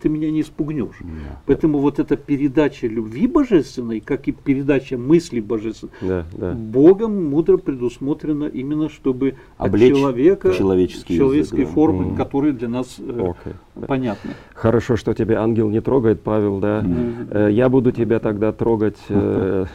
ты 0.00 0.08
меня 0.08 0.30
не 0.30 0.42
испугнешь. 0.42 0.96
Да. 1.00 1.40
Поэтому 1.46 1.78
вот 1.78 1.98
эта 1.98 2.16
передача 2.16 2.86
любви 2.86 3.26
божественной, 3.26 4.00
как 4.00 4.28
и 4.28 4.32
передача 4.32 4.96
мысли 4.96 5.40
божественной, 5.40 5.92
да, 6.00 6.24
да. 6.32 6.52
Богом 6.52 7.30
мудро 7.30 7.56
предусмотрена 7.56 8.44
именно, 8.44 8.88
чтобы 8.88 9.34
Облечь 9.58 9.92
от 9.92 9.98
человека 9.98 10.52
человеческие 10.54 11.18
человеческие 11.18 11.62
язык, 11.62 11.74
формы, 11.74 12.10
да. 12.12 12.24
которые 12.24 12.52
для 12.52 12.68
нас 12.68 12.98
okay. 12.98 13.54
э, 13.74 13.86
понятны. 13.86 14.30
Хорошо, 14.54 14.96
что 14.96 15.12
тебя 15.12 15.42
ангел 15.42 15.68
не 15.68 15.80
трогает, 15.80 16.20
Павел, 16.20 16.60
да. 16.60 16.82
Mm. 16.82 17.52
Я 17.52 17.68
буду 17.68 17.90
тебя 17.90 18.20
тогда 18.20 18.52
трогать 18.52 18.98
э, 19.08 19.66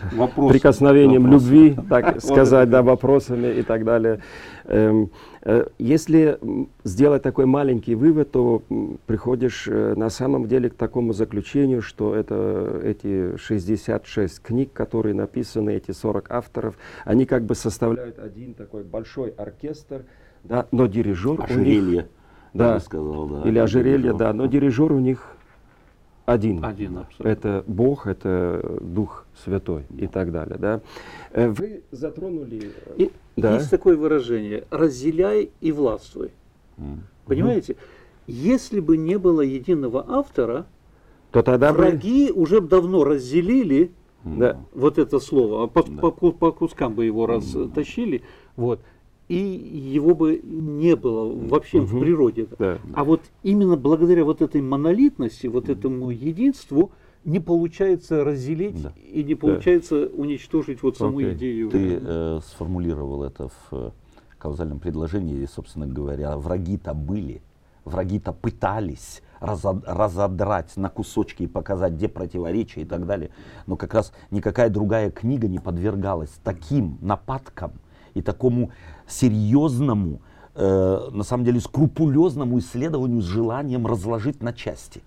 прикосновением 0.49 1.23
Вопрос. 1.23 1.43
любви, 1.43 1.75
так 1.89 2.21
сказать, 2.21 2.69
да, 2.69 2.81
вопросами 2.83 3.59
и 3.59 3.63
так 3.63 3.83
далее. 3.83 4.21
Эм, 4.65 5.09
Э, 5.41 5.67
если 5.77 6.37
сделать 6.83 7.23
такой 7.23 7.45
маленький 7.45 7.95
вывод, 7.95 8.28
то 8.31 8.63
приходишь 9.05 9.67
э, 9.67 9.93
на 9.95 10.09
самом 10.09 10.47
деле 10.47 10.69
к 10.69 10.75
такому 10.75 11.13
заключению, 11.13 11.81
что 11.81 12.15
это 12.15 12.81
эти 12.83 13.37
66 13.37 14.41
книг, 14.41 14.73
которые 14.73 15.15
написаны, 15.15 15.71
эти 15.71 15.91
40 15.91 16.31
авторов, 16.31 16.77
они 17.05 17.25
как 17.25 17.43
бы 17.43 17.55
составляют 17.55 18.19
один 18.19 18.53
такой 18.53 18.83
большой 18.83 19.29
оркестр, 19.29 20.05
да, 20.43 20.67
но 20.71 20.85
дирижер 20.87 21.41
ожерелье, 21.41 21.81
у 21.81 21.91
них... 21.91 22.05
Да, 22.53 22.79
сказал, 22.79 23.27
да. 23.27 23.49
Или 23.49 23.59
ожерелье, 23.59 24.13
да, 24.13 24.33
но 24.33 24.45
дирижер 24.45 24.91
у 24.91 24.99
них 24.99 25.35
один. 26.25 26.63
Один, 26.63 26.99
абсолютно. 26.99 27.27
Это 27.27 27.63
Бог, 27.65 28.05
это 28.05 28.77
Дух 28.81 29.25
Святой 29.43 29.85
и 29.97 30.05
так 30.05 30.31
далее. 30.31 30.57
Да? 30.59 30.81
Э, 31.31 31.49
вы 31.49 31.81
затронули... 31.91 32.71
И 32.97 33.11
да. 33.35 33.55
Есть 33.55 33.69
такое 33.69 33.95
выражение 33.95 34.65
«разделяй 34.69 35.49
и 35.61 35.71
властвуй». 35.71 36.31
Mm. 36.77 36.99
Понимаете? 37.25 37.77
Если 38.29 38.79
бы 38.79 38.97
не 38.97 39.17
было 39.17 39.41
единого 39.41 40.05
автора, 40.07 40.65
то 41.31 41.41
тогда 41.43 41.73
враги 41.73 42.27
бы... 42.27 42.41
уже 42.41 42.61
давно 42.61 43.03
разделили 43.03 43.91
да. 44.23 44.57
вот 44.73 44.97
это 44.97 45.19
слово, 45.19 45.63
а 45.63 45.67
по, 45.67 45.83
да. 45.83 45.97
по, 46.01 46.31
по 46.31 46.51
кускам 46.51 46.93
бы 46.93 47.05
его 47.05 47.25
растащили, 47.25 48.21
вот, 48.55 48.81
и 49.27 49.35
его 49.35 50.15
бы 50.15 50.41
не 50.43 50.95
было 50.95 51.31
вообще 51.47 51.79
угу. 51.79 51.97
в 51.97 51.99
природе. 51.99 52.47
Да. 52.57 52.79
А 52.93 53.03
вот 53.03 53.21
именно 53.43 53.77
благодаря 53.77 54.25
вот 54.25 54.41
этой 54.41 54.61
монолитности, 54.61 55.47
вот 55.47 55.69
этому 55.69 56.09
единству, 56.09 56.91
не 57.25 57.39
получается 57.39 58.23
разделить 58.23 58.81
да. 58.81 58.93
и 59.11 59.23
не 59.23 59.35
получается 59.35 60.07
да. 60.07 60.15
уничтожить 60.15 60.81
вот 60.81 60.97
саму 60.97 61.21
okay. 61.21 61.33
идею. 61.33 61.69
Ты 61.69 61.99
э, 62.01 62.39
сформулировал 62.43 63.23
это 63.23 63.49
в 63.49 63.53
э, 63.71 63.91
каузальном 64.37 64.79
предложении, 64.79 65.41
и, 65.41 65.45
собственно 65.45 65.85
говоря, 65.85 66.37
враги-то 66.37 66.93
были, 66.93 67.41
враги-то 67.85 68.33
пытались 68.33 69.21
разодрать 69.39 70.75
на 70.75 70.89
кусочки 70.89 71.43
и 71.43 71.47
показать, 71.47 71.93
где 71.93 72.07
противоречия 72.07 72.81
и 72.81 72.85
так 72.85 73.05
далее. 73.05 73.31
Но 73.67 73.77
как 73.77 73.93
раз 73.93 74.11
никакая 74.31 74.69
другая 74.69 75.11
книга 75.11 75.47
не 75.47 75.59
подвергалась 75.59 76.31
таким 76.43 76.97
нападкам 77.01 77.71
и 78.13 78.21
такому 78.21 78.71
серьезному, 79.07 80.21
э, 80.55 81.09
на 81.11 81.23
самом 81.23 81.45
деле 81.45 81.61
скрупулезному 81.61 82.59
исследованию 82.59 83.21
с 83.21 83.25
желанием 83.25 83.87
разложить 83.87 84.43
на 84.43 84.51
части. 84.51 85.01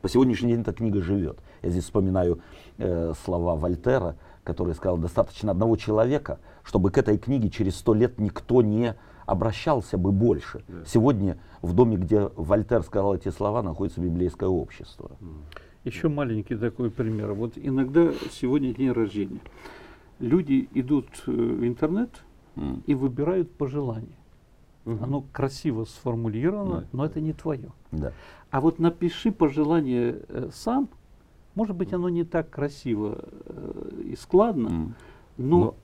По 0.00 0.08
сегодняшний 0.08 0.52
день 0.52 0.60
эта 0.62 0.72
книга 0.72 1.02
живет. 1.02 1.38
Я 1.62 1.70
здесь 1.70 1.84
вспоминаю 1.84 2.40
э, 2.78 3.12
слова 3.24 3.56
Вольтера, 3.56 4.16
который 4.44 4.74
сказал, 4.74 4.96
достаточно 4.96 5.50
одного 5.50 5.76
человека, 5.76 6.38
чтобы 6.62 6.90
к 6.90 6.98
этой 6.98 7.18
книге 7.18 7.50
через 7.50 7.76
сто 7.76 7.92
лет 7.92 8.18
никто 8.18 8.62
не 8.62 8.94
обращался 9.28 9.98
бы 9.98 10.10
больше. 10.10 10.64
Да. 10.66 10.84
Сегодня 10.86 11.36
в 11.60 11.74
доме, 11.74 11.98
где 11.98 12.30
Вольтер 12.34 12.82
сказал 12.82 13.14
эти 13.14 13.28
слова, 13.28 13.62
находится 13.62 14.00
библейское 14.00 14.48
общество. 14.48 15.10
Еще 15.84 16.08
маленький 16.08 16.56
такой 16.56 16.90
пример. 16.90 17.34
Вот 17.34 17.52
иногда 17.56 18.10
сегодня 18.32 18.74
день 18.74 18.90
рождения. 18.90 19.40
Люди 20.18 20.68
идут 20.72 21.06
э, 21.26 21.30
в 21.30 21.66
интернет 21.66 22.10
mm. 22.56 22.82
и 22.86 22.94
выбирают 22.94 23.52
пожелание. 23.52 24.16
Угу. 24.84 25.04
Оно 25.04 25.24
красиво 25.32 25.84
сформулировано, 25.84 26.80
да. 26.80 26.86
но 26.92 27.04
это 27.04 27.20
не 27.20 27.32
твое. 27.32 27.70
Да. 27.92 28.12
А 28.50 28.60
вот 28.60 28.78
напиши 28.78 29.30
пожелание 29.30 30.22
э, 30.28 30.48
сам, 30.52 30.88
может 31.54 31.76
быть, 31.76 31.92
оно 31.92 32.08
не 32.08 32.24
так 32.24 32.50
красиво 32.50 33.18
э, 33.44 34.02
и 34.06 34.16
складно, 34.16 34.68
mm. 34.68 34.92
но, 35.36 35.58
но 35.58 35.74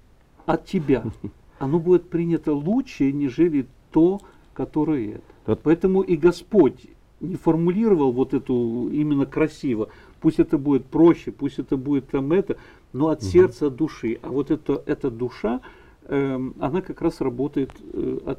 от 0.47 0.65
тебя 0.65 1.05
оно 1.59 1.79
будет 1.79 2.09
принято 2.09 2.53
лучше, 2.53 3.13
нежели 3.13 3.67
то, 3.91 4.21
которое 4.53 5.17
это. 5.17 5.23
Тот... 5.47 5.61
Поэтому 5.63 6.03
и 6.03 6.17
Господь 6.17 6.87
не 7.21 7.37
формулировал 7.37 8.13
вот 8.13 8.35
эту 8.35 8.91
именно 8.93 9.27
красиво. 9.27 9.89
Пусть 10.21 10.39
это 10.39 10.59
будет 10.59 10.87
проще, 10.87 11.33
пусть 11.33 11.59
это 11.59 11.77
будет 11.77 12.09
там 12.09 12.33
это, 12.33 12.57
но 12.93 13.09
от 13.09 13.23
угу. 13.23 13.27
сердца, 13.27 13.67
от 13.67 13.77
души. 13.77 14.19
А 14.23 14.29
вот 14.29 14.51
это, 14.51 14.83
эта 14.87 15.11
душа, 15.11 15.61
Эм, 16.07 16.55
она 16.61 16.83
как 16.83 17.01
раз 17.01 17.23
работает 17.23 17.71
э, 17.95 18.19
от 18.27 18.39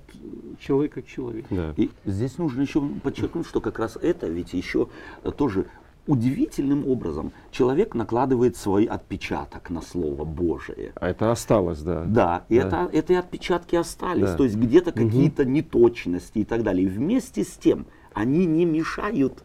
человека 0.60 1.02
к 1.02 1.08
человеку. 1.08 1.48
Да. 1.50 1.74
И 1.78 1.90
здесь 2.06 2.38
нужно 2.38 2.62
еще 2.62 2.80
подчеркнуть, 3.02 3.48
что 3.48 3.60
как 3.60 3.80
раз 3.80 3.98
это 4.00 4.28
ведь 4.28 4.54
еще 4.54 4.88
тоже 5.36 5.66
удивительным 6.08 6.88
образом 6.88 7.32
человек 7.52 7.96
накладывает 7.96 8.56
свой 8.56 8.86
отпечаток 8.86 9.70
на 9.70 9.82
Слово 9.82 10.24
Божие. 10.24 10.94
А 10.96 11.10
это 11.10 11.32
осталось, 11.32 11.82
да. 11.82 12.04
Да, 12.06 12.46
и 12.50 12.60
да. 12.60 12.68
Это, 12.68 12.90
это 12.92 13.20
отпечатки 13.20 13.76
остались, 13.76 14.32
да. 14.32 14.36
то 14.36 14.44
есть 14.44 14.56
где-то 14.56 14.92
угу. 14.92 15.00
какие-то 15.00 15.46
неточности 15.46 16.40
и 16.40 16.46
так 16.46 16.64
далее. 16.64 16.86
И 16.86 16.90
вместе 16.90 17.44
с 17.44 17.52
тем 17.52 17.88
они 18.14 18.46
не 18.46 18.66
мешают, 18.66 19.44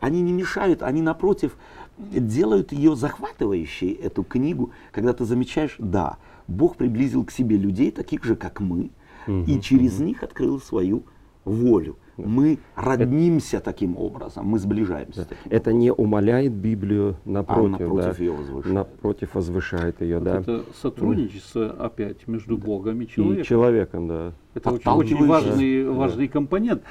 они 0.00 0.22
не 0.22 0.32
мешают, 0.32 0.82
они 0.82 1.02
напротив 1.02 1.56
делают 1.98 2.72
ее 2.72 2.96
захватывающей, 2.96 3.92
эту 3.92 4.24
книгу, 4.24 4.70
когда 4.92 5.12
ты 5.12 5.24
замечаешь, 5.24 5.76
да, 5.78 6.16
Бог 6.48 6.76
приблизил 6.76 7.24
к 7.24 7.30
себе 7.30 7.56
людей, 7.56 7.90
таких 7.90 8.24
же, 8.24 8.36
как 8.36 8.60
мы, 8.60 8.90
угу, 9.26 9.44
и 9.46 9.60
через 9.60 9.96
угу. 9.96 10.04
них 10.04 10.22
открыл 10.22 10.60
свою 10.60 11.04
волю. 11.44 11.96
Мы 12.26 12.58
роднимся 12.76 13.56
это, 13.58 13.66
таким 13.66 13.96
образом, 13.96 14.46
мы 14.46 14.58
сближаемся. 14.58 15.20
Да. 15.20 15.26
Таким 15.26 15.52
это 15.52 15.70
образом. 15.70 15.78
не 15.78 15.92
умаляет 15.92 16.52
Библию, 16.52 17.16
напротив, 17.24 17.76
а 17.76 17.82
напротив 17.84 18.16
да, 18.16 18.24
ее 18.24 18.32
возвышает. 18.32 18.74
Напротив 18.74 19.34
возвышает 19.34 20.00
ее, 20.00 20.18
вот 20.18 20.24
да. 20.24 20.40
Это 20.40 20.64
сотрудничество 20.80 21.60
mm. 21.60 21.78
опять 21.78 22.28
между 22.28 22.58
Богом 22.58 23.00
и 23.00 23.06
человеком. 23.06 23.42
И 23.42 23.44
человеком, 23.44 24.08
да. 24.08 24.32
Это 24.54 24.70
очень, 24.70 24.90
очень 24.90 25.26
важный, 25.26 25.84
да. 25.84 25.90
важный 25.92 26.28
компонент. 26.28 26.82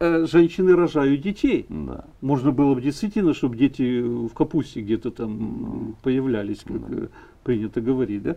Э, 0.00 0.24
женщины 0.24 0.74
рожают 0.74 1.20
детей. 1.20 1.66
Да. 1.68 2.06
Можно 2.22 2.52
было 2.52 2.74
бы 2.74 2.80
действительно, 2.80 3.34
чтобы 3.34 3.56
дети 3.56 4.00
в 4.00 4.32
капусте 4.32 4.80
где-то 4.80 5.10
там 5.10 5.96
появлялись, 6.02 6.60
как 6.64 6.88
да. 6.88 7.08
принято 7.44 7.82
говорить, 7.82 8.22
да? 8.22 8.36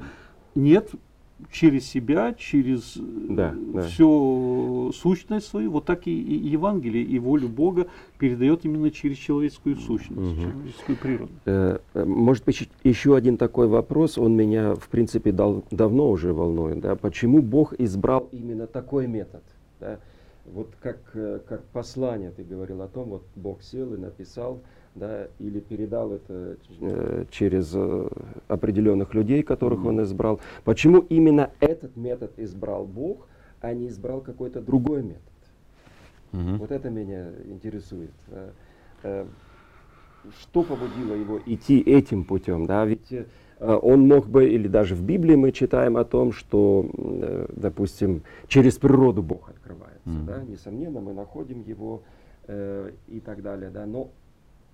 Нет, 0.55 0.91
через 1.51 1.87
себя, 1.87 2.33
через 2.33 2.93
да, 2.95 3.55
да. 3.73 3.81
всю 3.81 4.91
сущность 4.93 5.47
свою, 5.47 5.71
вот 5.71 5.85
так 5.85 6.07
и, 6.07 6.11
и 6.11 6.47
Евангелие, 6.49 7.03
и 7.03 7.19
волю 7.19 7.49
Бога 7.49 7.87
передает 8.17 8.65
именно 8.65 8.91
через 8.91 9.17
человеческую 9.17 9.75
сущность, 9.77 10.33
угу. 10.33 10.41
человеческую 10.41 10.97
природу. 10.97 11.31
Э, 11.45 11.79
может 11.93 12.45
быть, 12.45 12.69
еще 12.83 13.15
один 13.15 13.37
такой 13.37 13.67
вопрос, 13.67 14.17
он 14.17 14.35
меня, 14.35 14.75
в 14.75 14.87
принципе, 14.89 15.31
дал, 15.31 15.63
давно 15.71 16.09
уже 16.09 16.33
волнует. 16.33 16.79
Да? 16.79 16.95
Почему 16.95 17.41
Бог 17.41 17.73
избрал 17.79 18.29
именно 18.31 18.67
такой 18.67 19.07
метод? 19.07 19.43
Да? 19.79 19.99
Вот 20.45 20.69
как, 20.81 20.99
э, 21.13 21.39
как 21.47 21.63
послание 21.65 22.31
ты 22.31 22.43
говорил 22.43 22.81
о 22.81 22.87
том, 22.87 23.09
вот 23.09 23.23
Бог 23.35 23.63
сел 23.63 23.93
и 23.93 23.97
написал, 23.97 24.61
да, 24.95 25.27
или 25.39 25.59
передал 25.59 26.13
это 26.13 26.57
э, 26.79 27.25
через 27.31 27.71
э, 27.73 28.07
определенных 28.47 29.13
людей, 29.13 29.43
которых 29.43 29.79
mm-hmm. 29.79 29.89
он 29.89 30.03
избрал. 30.03 30.39
Почему 30.63 30.99
именно 30.99 31.51
этот 31.59 31.95
метод 31.95 32.31
избрал 32.37 32.85
Бог, 32.85 33.27
а 33.61 33.73
не 33.73 33.87
избрал 33.87 34.21
какой-то 34.21 34.61
другой 34.61 35.03
метод? 35.03 35.21
Mm-hmm. 36.33 36.57
Вот 36.57 36.71
это 36.71 36.89
меня 36.89 37.29
интересует. 37.45 38.11
Э, 39.03 39.25
что 40.39 40.63
побудило 40.63 41.15
его 41.15 41.39
идти 41.45 41.81
этим 41.81 42.23
путем? 42.23 42.65
Да? 42.65 42.85
Ведь 42.85 43.13
он 43.59 44.07
мог 44.07 44.27
бы, 44.27 44.47
или 44.47 44.69
даже 44.69 44.95
в 44.95 45.03
Библии 45.03 45.35
мы 45.35 45.51
читаем 45.51 45.97
о 45.97 46.05
том, 46.05 46.31
что, 46.31 46.89
допустим, 47.53 48.23
через 48.47 48.77
природу 48.77 49.21
Бог 49.21 49.49
открывается. 49.49 50.09
Mm-hmm. 50.09 50.25
Да? 50.25 50.43
Несомненно, 50.43 51.01
мы 51.01 51.13
находим 51.13 51.61
его 51.61 52.03
и 52.47 53.21
так 53.25 53.41
далее. 53.41 53.69
Да? 53.69 53.85
Но 53.85 54.11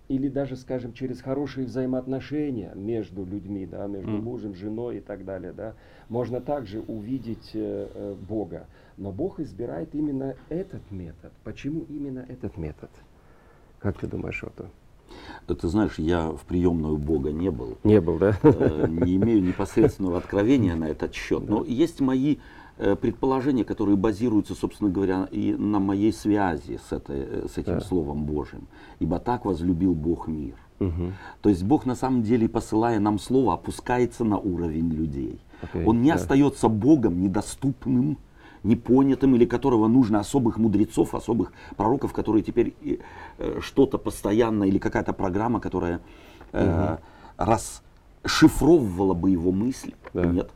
или 0.10 0.28
даже, 0.28 0.56
скажем, 0.56 0.94
через 0.94 1.22
хорошие 1.22 1.68
взаимоотношения 1.68 2.74
между 2.74 3.24
людьми, 3.24 3.66
да, 3.68 3.86
между 3.86 4.12
mm. 4.12 4.22
мужем, 4.22 4.56
женой 4.56 4.98
и 4.98 5.00
так 5.00 5.24
далее, 5.24 5.54
да, 5.54 5.76
можно 6.10 6.42
также 6.42 6.82
увидеть 6.82 7.52
э, 7.54 7.88
э, 7.94 8.16
Бога. 8.28 8.66
Но 8.98 9.12
Бог 9.12 9.40
избирает 9.40 9.94
именно 9.94 10.36
этот 10.50 10.82
метод. 10.90 11.32
Почему 11.44 11.86
именно 11.90 12.26
этот 12.28 12.58
метод? 12.58 12.90
Как 13.78 14.00
ты 14.00 14.08
думаешь, 14.08 14.44
вот 14.44 15.60
ты 15.60 15.68
знаешь, 15.68 16.00
я 16.00 16.32
в 16.32 16.42
приемную 16.42 16.98
Бога 16.98 17.32
не 17.32 17.52
был. 17.52 17.78
Не 17.84 18.02
был, 18.02 18.18
да? 18.18 18.36
Э, 18.42 18.88
не 18.88 19.16
имею 19.16 19.44
непосредственного 19.44 20.18
откровения 20.18 20.76
на 20.76 20.86
этот 20.86 21.14
счет. 21.14 21.48
Но 21.48 21.64
есть 21.64 22.02
мои 22.02 22.38
предположения, 22.96 23.66
которые 23.66 23.98
базируются, 23.98 24.56
собственно 24.56 24.90
говоря, 24.90 25.28
и 25.32 25.54
на 25.54 25.80
моей 25.80 26.14
связи 26.14 26.80
с, 26.90 26.94
этой, 26.94 27.20
э, 27.20 27.48
с 27.54 27.58
этим 27.58 27.76
да. 27.76 27.82
Словом 27.82 28.24
Божьим. 28.24 28.68
Ибо 29.00 29.20
так 29.20 29.46
возлюбил 29.46 29.94
Бог 29.94 30.28
мир. 30.28 30.56
Угу. 30.80 31.12
То 31.42 31.50
есть 31.50 31.64
Бог 31.64 31.86
на 31.86 31.96
самом 31.96 32.24
деле, 32.24 32.48
посылая 32.48 33.00
нам 33.00 33.20
Слово, 33.20 33.56
опускается 33.56 34.24
на 34.24 34.38
уровень 34.38 34.90
людей. 34.92 35.42
Okay, 35.62 35.84
Он 35.86 36.02
не 36.02 36.10
да. 36.10 36.16
остается 36.16 36.70
Богом 36.70 37.22
недоступным, 37.22 38.18
непонятым, 38.64 39.36
или 39.36 39.46
которого 39.46 39.88
нужно 39.88 40.20
особых 40.20 40.58
мудрецов, 40.58 41.16
особых 41.16 41.52
пророков, 41.76 42.14
которые 42.14 42.44
теперь 42.44 42.76
э, 43.38 43.60
что-то 43.60 43.98
постоянно, 43.98 44.64
или 44.64 44.78
какая-то 44.78 45.12
программа, 45.12 45.60
которая 45.60 46.00
э, 46.54 46.96
угу. 46.96 47.52
расшифровывала 48.24 49.14
бы 49.14 49.32
его 49.32 49.52
мысли. 49.52 49.96
Да. 50.14 50.26
Нет. 50.26 50.50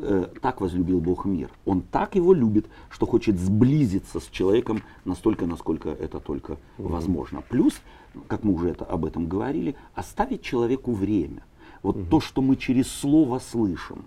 Э, 0.00 0.26
так 0.40 0.60
возлюбил 0.60 1.00
Бог 1.00 1.24
мир. 1.24 1.50
Он 1.64 1.82
так 1.82 2.14
его 2.14 2.32
любит, 2.32 2.66
что 2.88 3.04
хочет 3.04 3.38
сблизиться 3.38 4.20
с 4.20 4.28
человеком 4.28 4.82
настолько, 5.04 5.46
насколько 5.46 5.88
это 5.88 6.20
только 6.20 6.52
угу. 6.78 6.88
возможно. 6.88 7.42
Плюс, 7.48 7.80
как 8.28 8.44
мы 8.44 8.52
уже 8.52 8.68
это, 8.70 8.84
об 8.84 9.04
этом 9.04 9.26
говорили, 9.26 9.74
оставить 9.94 10.42
человеку 10.42 10.92
время. 10.92 11.42
Вот 11.82 11.96
угу. 11.96 12.04
то, 12.10 12.20
что 12.20 12.42
мы 12.42 12.54
через 12.54 12.88
слово 12.88 13.40
слышим, 13.40 14.04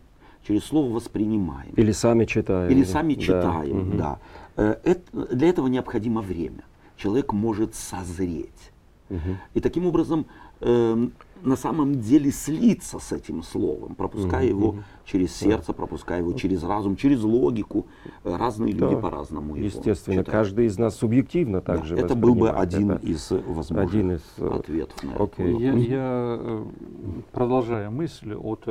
через 0.48 0.64
слово 0.64 0.94
воспринимаем. 0.94 1.74
Или 1.76 1.92
сами 1.92 2.24
читаем. 2.24 2.72
Или 2.72 2.86
сами 2.86 3.16
читаем, 3.16 3.98
да. 3.98 4.20
да. 4.56 4.64
Э, 4.64 4.76
это, 4.86 5.36
для 5.36 5.50
этого 5.50 5.68
необходимо 5.68 6.22
время. 6.22 6.64
Человек 6.96 7.34
может 7.34 7.76
созреть. 7.76 8.72
Угу. 9.10 9.20
И 9.56 9.60
таким 9.60 9.86
образом 9.86 10.26
э, 10.62 11.08
на 11.44 11.56
самом 11.56 12.00
деле 12.00 12.32
слиться 12.32 13.00
с 13.00 13.12
этим 13.12 13.44
словом, 13.44 13.96
пропуская 13.96 14.52
угу, 14.54 14.60
его 14.60 14.76
через 15.06 15.36
сердце, 15.36 15.74
пропуская 15.74 16.20
его 16.20 16.34
через 16.34 16.64
разум, 16.64 16.96
через 16.96 17.24
логику. 17.24 17.88
Э, 18.24 18.36
разные 18.36 18.74
да. 18.74 18.90
люди 18.90 19.02
по-разному 19.02 19.56
его 19.56 19.66
Естественно, 19.66 20.22
читают. 20.22 20.30
каждый 20.30 20.66
из 20.66 20.78
нас 20.78 20.96
субъективно 20.96 21.62
также 21.62 21.96
да, 21.96 22.02
Это 22.04 22.16
был 22.16 22.36
бы 22.36 22.50
один 22.50 22.92
это 22.92 23.06
из 23.06 23.32
возможных 23.32 23.90
один 23.90 24.12
из, 24.12 24.22
ответов 24.38 25.04
на 25.04 25.12
okay. 25.12 25.56
это. 25.56 25.62
Я, 25.62 25.74
я 25.74 26.64
продолжая 27.32 27.90
мысль 27.90 28.34
от 28.34 28.68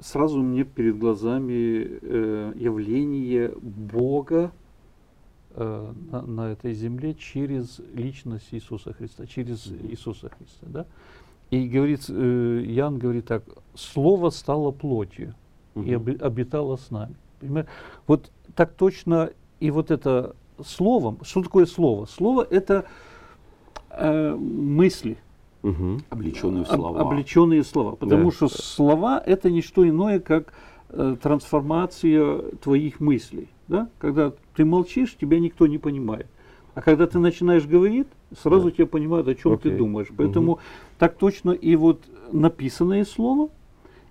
сразу 0.00 0.42
мне 0.42 0.64
перед 0.64 0.98
глазами 0.98 1.98
э, 2.02 2.52
явление 2.56 3.54
Бога 3.60 4.52
э, 5.54 5.92
на, 6.10 6.22
на 6.22 6.52
этой 6.52 6.74
земле 6.74 7.14
через 7.14 7.80
личность 7.94 8.48
Иисуса 8.52 8.92
Христа, 8.92 9.26
через 9.26 9.66
Иисуса 9.66 10.28
Христа, 10.28 10.66
да? 10.66 10.86
И 11.50 11.68
говорит, 11.68 12.06
э, 12.08 12.64
Ян 12.66 12.98
говорит 12.98 13.26
так, 13.26 13.44
Слово 13.74 14.30
стало 14.30 14.70
плотью 14.70 15.34
угу. 15.74 15.84
и 15.84 15.94
обитало 15.94 16.76
с 16.76 16.90
нами. 16.90 17.14
Понимаете? 17.40 17.68
Вот 18.06 18.30
так 18.54 18.74
точно 18.74 19.30
и 19.60 19.70
вот 19.70 19.90
это 19.90 20.36
словом, 20.64 21.18
что 21.22 21.42
такое 21.42 21.66
слово? 21.66 22.06
Слово 22.06 22.46
это 22.48 22.86
э, 23.90 24.34
мысли, 24.34 25.18
Угу. 25.64 26.00
Облеченные 26.10 26.66
слова. 26.66 27.00
Об, 27.00 27.06
облеченные 27.06 27.64
слова. 27.64 27.96
Потому 27.96 28.24
да. 28.24 28.30
что 28.36 28.48
слова 28.48 29.18
это 29.24 29.50
не 29.50 29.62
что 29.62 29.88
иное, 29.88 30.20
как 30.20 30.52
э, 30.90 31.16
трансформация 31.22 32.42
твоих 32.62 33.00
мыслей. 33.00 33.48
Да? 33.66 33.88
Когда 33.98 34.34
ты 34.54 34.64
молчишь, 34.64 35.16
тебя 35.20 35.40
никто 35.40 35.66
не 35.66 35.78
понимает. 35.78 36.26
А 36.74 36.82
когда 36.82 37.06
ты 37.06 37.18
начинаешь 37.18 37.66
говорить, 37.66 38.08
сразу 38.36 38.70
да. 38.70 38.70
тебя 38.72 38.86
понимают, 38.86 39.28
о 39.28 39.34
чем 39.34 39.52
okay. 39.52 39.62
ты 39.62 39.76
думаешь. 39.76 40.08
Поэтому 40.16 40.52
угу. 40.52 40.60
так 40.98 41.16
точно 41.16 41.52
и 41.52 41.76
вот 41.76 42.02
написанное 42.32 43.04
слово 43.04 43.48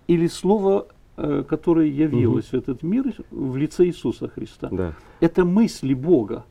или 0.08 0.27
слово, 0.27 0.88
э, 1.17 1.43
которое 1.47 1.88
явилось 1.88 2.47
угу. 2.47 2.58
в 2.58 2.60
этот 2.62 2.84
мир 2.84 3.13
в 3.32 3.58
лице 3.58 3.86
Иисуса 3.86 4.29
Христа, 4.29 4.69
да. 4.71 4.93
это 5.19 5.45
мысли 5.45 5.93
Бога. 5.93 6.45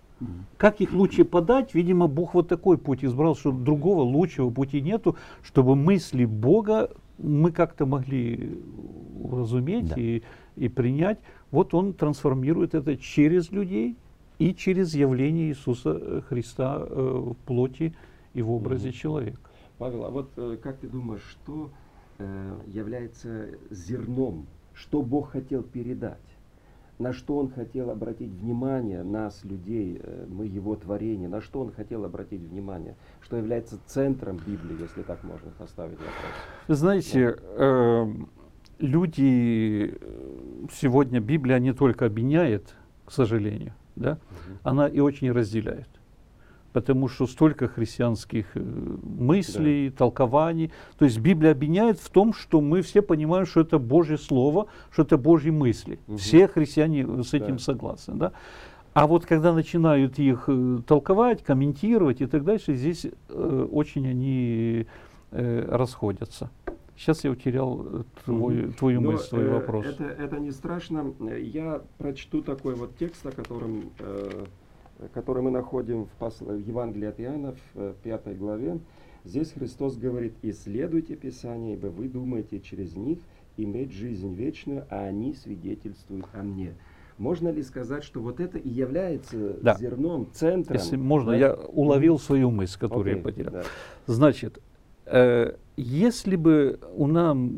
Как 0.57 0.81
их 0.81 0.92
лучше 0.92 1.24
подать? 1.24 1.74
Видимо, 1.74 2.07
Бог 2.07 2.35
вот 2.35 2.46
такой 2.46 2.78
путь 2.78 3.05
избрал, 3.05 3.35
что 3.35 3.50
другого 3.50 4.02
лучшего 4.02 4.50
пути 4.50 4.81
нету, 4.81 5.16
чтобы 5.42 5.74
мысли 5.74 6.24
Бога 6.24 6.90
мы 7.22 7.52
как-то 7.52 7.87
могли 7.87 8.58
разуметь 9.30 9.88
да. 9.88 9.94
и, 9.96 10.22
и 10.56 10.68
принять. 10.68 11.18
Вот 11.50 11.74
Он 11.74 11.92
трансформирует 11.92 12.74
это 12.74 12.96
через 12.96 13.50
людей 13.50 13.96
и 14.38 14.54
через 14.54 14.94
явление 14.94 15.48
Иисуса 15.48 16.22
Христа 16.28 16.78
э, 16.80 16.85
в 16.85 17.37
плоти 17.46 17.94
и 18.35 18.42
в 18.42 18.50
образе 18.50 18.88
угу. 18.88 18.96
человека. 18.96 19.38
Павел, 19.78 20.04
а 20.04 20.11
вот 20.11 20.30
э, 20.37 20.58
как 20.62 20.78
ты 20.78 20.88
думаешь, 20.88 21.22
что 21.22 21.70
э, 22.18 22.58
является 22.66 23.48
зерном, 23.70 24.46
что 24.74 25.02
Бог 25.02 25.30
хотел 25.30 25.62
передать? 25.62 26.18
На 27.02 27.12
что 27.12 27.36
он 27.36 27.50
хотел 27.50 27.90
обратить 27.90 28.30
внимание 28.30 29.02
нас, 29.02 29.44
людей, 29.44 30.00
э, 30.02 30.26
мы 30.28 30.46
его 30.46 30.76
творение, 30.76 31.28
на 31.28 31.40
что 31.40 31.60
он 31.60 31.72
хотел 31.72 32.04
обратить 32.04 32.40
внимание, 32.40 32.94
что 33.20 33.36
является 33.36 33.78
центром 33.86 34.36
Библии, 34.36 34.80
если 34.80 35.02
так 35.02 35.22
можно 35.24 35.50
поставить 35.58 35.98
вопрос. 35.98 36.32
Вы 36.68 36.74
знаете, 36.74 37.36
э, 37.40 38.06
люди 38.78 39.98
сегодня 40.72 41.20
Библия 41.20 41.58
не 41.58 41.72
только 41.72 42.06
объединяет, 42.06 42.74
к 43.04 43.10
сожалению, 43.10 43.72
да, 43.96 44.12
угу. 44.12 44.58
она 44.62 44.86
и 44.86 45.00
очень 45.00 45.32
разделяет 45.32 45.88
потому 46.72 47.08
что 47.08 47.26
столько 47.26 47.68
христианских 47.68 48.46
э, 48.54 48.61
мыслей, 48.61 49.90
да. 49.90 49.96
толкований. 49.96 50.72
То 50.98 51.04
есть 51.04 51.18
Библия 51.18 51.52
объединяет 51.52 51.98
в 51.98 52.11
том, 52.11 52.32
что 52.32 52.61
мы 52.61 52.82
все 52.82 53.02
понимаем, 53.02 53.46
что 53.46 53.61
это 53.61 53.78
Божье 53.78 54.18
Слово, 54.18 54.66
что 54.90 55.02
это 55.02 55.16
Божьи 55.16 55.50
мысли. 55.50 55.98
Угу. 56.06 56.16
Все 56.16 56.48
христиане 56.48 57.22
с 57.22 57.35
этим 57.35 57.56
да. 57.56 57.58
согласны. 57.58 58.14
Да? 58.14 58.32
А 58.94 59.06
вот 59.06 59.24
когда 59.24 59.52
начинают 59.52 60.18
их 60.18 60.44
э, 60.48 60.78
толковать, 60.87 61.42
комментировать 61.42 62.20
и 62.20 62.26
так 62.26 62.44
дальше, 62.44 62.74
здесь 62.74 63.06
э, 63.28 63.68
очень 63.70 64.08
они 64.08 64.87
э, 65.30 65.68
расходятся. 65.70 66.50
Сейчас 66.96 67.24
я 67.24 67.30
утерял 67.30 67.85
э, 67.85 68.02
твой, 68.24 68.70
твою 68.72 69.00
мысль, 69.00 69.28
твой 69.30 69.44
э, 69.44 69.50
вопрос. 69.50 69.87
Это, 69.87 70.04
это 70.04 70.38
не 70.38 70.50
страшно. 70.50 71.12
Я 71.37 71.82
прочту 71.98 72.42
такой 72.42 72.74
вот 72.74 72.96
текст, 72.96 73.24
о 73.26 73.32
котором 73.32 73.90
э, 73.98 74.44
который 75.12 75.42
мы 75.42 75.50
находим 75.50 76.04
в, 76.04 76.10
посл... 76.18 76.44
в 76.44 76.58
Евангелии 76.58 77.08
от 77.08 77.20
Иоанна 77.20 77.52
в 77.52 77.58
э, 77.74 77.94
пятой 78.02 78.34
главе, 78.34 78.78
здесь 79.24 79.52
Христос 79.52 79.96
говорит, 79.96 80.34
«Исследуйте 80.42 81.16
Писание, 81.16 81.74
ибо 81.74 81.86
вы 81.86 82.08
думаете 82.08 82.60
через 82.60 82.96
них 82.96 83.18
иметь 83.56 83.92
жизнь 83.92 84.34
вечную, 84.34 84.86
а 84.90 85.04
они 85.04 85.34
свидетельствуют 85.34 86.26
о 86.32 86.42
мне». 86.42 86.74
Можно 87.18 87.50
ли 87.50 87.62
сказать, 87.62 88.04
что 88.04 88.20
вот 88.20 88.40
это 88.40 88.58
и 88.58 88.68
является 88.68 89.54
да. 89.62 89.76
зерном, 89.76 90.28
центром? 90.32 90.76
Если 90.76 90.96
можно, 90.96 91.32
да? 91.32 91.36
я 91.36 91.54
уловил 91.54 92.18
свою 92.18 92.50
мысль, 92.50 92.78
которую 92.78 93.14
okay, 93.14 93.18
я 93.18 93.22
потерял. 93.22 93.52
Да. 93.52 93.62
Значит, 94.06 94.60
э, 95.06 95.54
если 95.76 96.36
бы 96.36 96.80
у 96.94 97.06
нам 97.06 97.52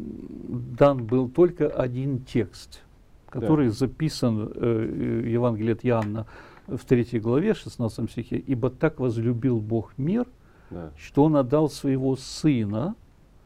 дан 0.78 1.04
был 1.04 1.28
только 1.28 1.68
один 1.68 2.20
текст, 2.20 2.82
который 3.28 3.68
да. 3.68 3.72
записан 3.72 4.52
э, 4.54 5.22
Евангелие 5.26 5.72
от 5.72 5.84
Иоанна, 5.84 6.26
в 6.66 6.84
третьей 6.84 7.20
главе, 7.20 7.54
16 7.54 8.10
стихе, 8.10 8.36
«Ибо 8.36 8.70
так 8.70 9.00
возлюбил 9.00 9.60
Бог 9.60 9.92
мир, 9.96 10.26
да. 10.70 10.90
что 10.96 11.24
Он 11.24 11.36
отдал 11.36 11.68
Своего 11.68 12.16
Сына, 12.16 12.94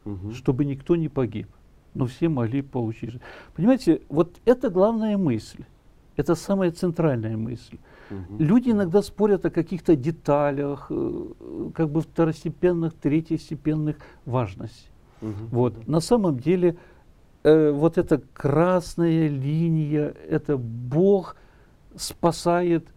угу. 0.05 0.31
чтобы 0.33 0.65
никто 0.65 0.95
не 0.95 1.09
погиб, 1.09 1.47
но 1.93 2.05
все 2.05 2.29
могли 2.29 2.61
получить 2.61 3.11
жизнь». 3.11 3.23
Понимаете, 3.55 4.01
вот 4.09 4.39
это 4.45 4.69
главная 4.69 5.17
мысль, 5.17 5.63
это 6.15 6.35
самая 6.35 6.71
центральная 6.71 7.37
мысль. 7.37 7.77
Угу. 8.09 8.43
Люди 8.43 8.71
иногда 8.71 9.01
спорят 9.01 9.45
о 9.45 9.49
каких-то 9.49 9.95
деталях, 9.95 10.87
э, 10.89 11.71
как 11.75 11.89
бы 11.89 12.01
второстепенных, 12.01 12.93
третьестепенных 12.93 13.97
важностей. 14.25 14.89
Угу. 15.21 15.31
Вот. 15.51 15.87
На 15.87 15.99
самом 15.99 16.39
деле, 16.39 16.77
э, 17.43 17.71
вот 17.71 17.97
эта 17.97 18.21
красная 18.33 19.27
линия, 19.27 20.15
это 20.29 20.57
Бог 20.57 21.35
спасает 21.95 22.87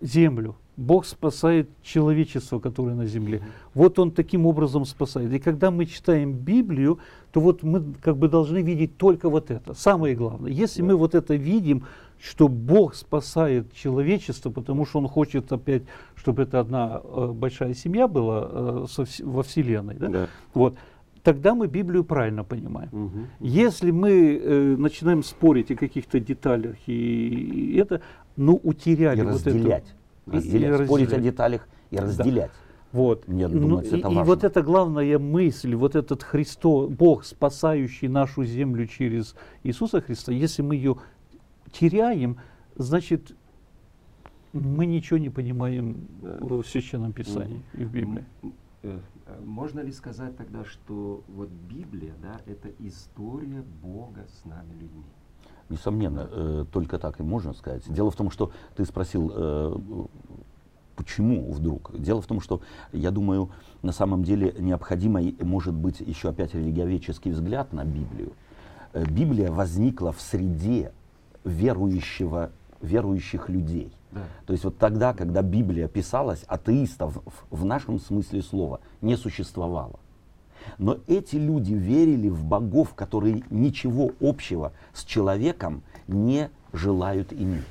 землю. 0.00 0.56
Бог 0.76 1.06
спасает 1.06 1.68
человечество, 1.82 2.60
которое 2.60 2.94
на 2.94 3.06
земле. 3.06 3.42
Вот 3.74 3.98
Он 3.98 4.12
таким 4.12 4.46
образом 4.46 4.84
спасает. 4.84 5.32
И 5.32 5.40
когда 5.40 5.72
мы 5.72 5.86
читаем 5.86 6.32
Библию, 6.32 7.00
то 7.32 7.40
вот 7.40 7.64
мы 7.64 7.94
как 8.00 8.16
бы 8.16 8.28
должны 8.28 8.62
видеть 8.62 8.96
только 8.96 9.28
вот 9.28 9.50
это. 9.50 9.74
Самое 9.74 10.14
главное. 10.14 10.52
Если 10.52 10.82
мы 10.82 10.94
вот 10.94 11.16
это 11.16 11.34
видим, 11.34 11.82
что 12.20 12.48
Бог 12.48 12.94
спасает 12.94 13.72
человечество, 13.72 14.50
потому 14.50 14.86
что 14.86 14.98
Он 14.98 15.08
хочет 15.08 15.52
опять, 15.52 15.82
чтобы 16.14 16.42
это 16.42 16.60
одна 16.60 17.00
э, 17.02 17.32
большая 17.32 17.74
семья 17.74 18.06
была 18.06 18.48
э, 18.50 18.86
со, 18.88 19.04
во 19.24 19.42
Вселенной, 19.42 19.94
да? 19.94 20.08
Да. 20.08 20.28
Вот, 20.54 20.76
тогда 21.22 21.54
мы 21.54 21.66
Библию 21.66 22.04
правильно 22.04 22.44
понимаем. 22.44 22.88
Угу. 22.92 23.18
Если 23.40 23.90
мы 23.90 24.10
э, 24.10 24.76
начинаем 24.76 25.22
спорить 25.22 25.70
о 25.70 25.76
каких-то 25.76 26.20
деталях 26.20 26.76
и, 26.86 26.92
и 26.92 27.76
это, 27.76 28.00
ну, 28.38 28.58
утеряли 28.62 29.20
и 29.20 29.22
вот 29.24 29.34
разделять, 29.34 29.84
это. 30.26 30.36
Разделять, 30.36 30.80
и, 30.80 30.82
и 30.82 30.86
спорить 30.86 31.06
разделять. 31.06 31.26
о 31.26 31.30
деталях 31.30 31.68
и 31.90 31.98
разделять. 31.98 32.50
Вот. 32.92 33.28
Нет, 33.28 33.52
ну, 33.52 33.68
думать, 33.68 33.92
и, 33.92 33.98
это 33.98 34.08
важно. 34.08 34.20
и 34.20 34.24
вот 34.24 34.44
эта 34.44 34.62
главная 34.62 35.18
мысль, 35.18 35.74
вот 35.74 35.94
этот 35.94 36.22
Христос, 36.22 36.88
Бог, 36.88 37.24
спасающий 37.24 38.08
нашу 38.08 38.44
землю 38.44 38.86
через 38.86 39.34
Иисуса 39.62 40.00
Христа, 40.00 40.32
если 40.32 40.62
мы 40.62 40.76
ее 40.76 40.96
теряем, 41.70 42.38
значит, 42.76 43.34
мы 44.52 44.86
ничего 44.86 45.18
не 45.18 45.28
понимаем 45.28 46.08
в 46.22 46.62
Священном 46.62 47.12
Писании 47.12 47.62
и 47.74 47.84
в 47.84 47.92
Библии. 47.92 48.24
Э, 48.82 48.98
можно 49.44 49.80
ли 49.80 49.92
сказать 49.92 50.36
тогда, 50.36 50.64
что 50.64 51.22
вот 51.28 51.50
Библия, 51.68 52.14
да, 52.22 52.40
это 52.46 52.70
история 52.78 53.62
Бога 53.82 54.26
с 54.40 54.44
нами 54.46 54.72
людьми? 54.72 55.04
Несомненно, 55.68 56.28
э, 56.30 56.64
только 56.72 56.98
так 56.98 57.20
и 57.20 57.22
можно 57.22 57.52
сказать. 57.52 57.82
Дело 57.92 58.10
в 58.10 58.16
том, 58.16 58.30
что 58.30 58.50
ты 58.74 58.84
спросил, 58.84 59.30
э, 59.34 59.76
почему 60.96 61.52
вдруг. 61.52 61.92
Дело 61.98 62.22
в 62.22 62.26
том, 62.26 62.40
что, 62.40 62.60
я 62.92 63.10
думаю, 63.10 63.50
на 63.82 63.92
самом 63.92 64.24
деле 64.24 64.54
необходимо, 64.58 65.20
может 65.40 65.74
быть, 65.74 66.00
еще 66.00 66.30
опять 66.30 66.54
религиоведческий 66.54 67.30
взгляд 67.30 67.72
на 67.72 67.84
Библию. 67.84 68.32
Э, 68.92 69.04
Библия 69.04 69.52
возникла 69.52 70.12
в 70.12 70.20
среде 70.20 70.92
верующего, 71.44 72.50
верующих 72.80 73.48
людей. 73.48 73.92
Да. 74.10 74.22
То 74.46 74.52
есть 74.52 74.64
вот 74.64 74.78
тогда, 74.78 75.12
когда 75.12 75.42
Библия 75.42 75.86
писалась, 75.86 76.44
атеистов 76.46 77.18
в 77.50 77.64
нашем 77.64 78.00
смысле 78.00 78.42
слова 78.42 78.80
не 79.00 79.16
существовало. 79.16 80.00
Но 80.78 80.98
эти 81.06 81.36
люди 81.36 81.74
верили 81.74 82.28
в 82.28 82.44
богов, 82.44 82.94
которые 82.94 83.42
ничего 83.50 84.12
общего 84.20 84.72
с 84.92 85.04
человеком 85.04 85.82
не 86.06 86.50
желают 86.72 87.32
иметь. 87.32 87.64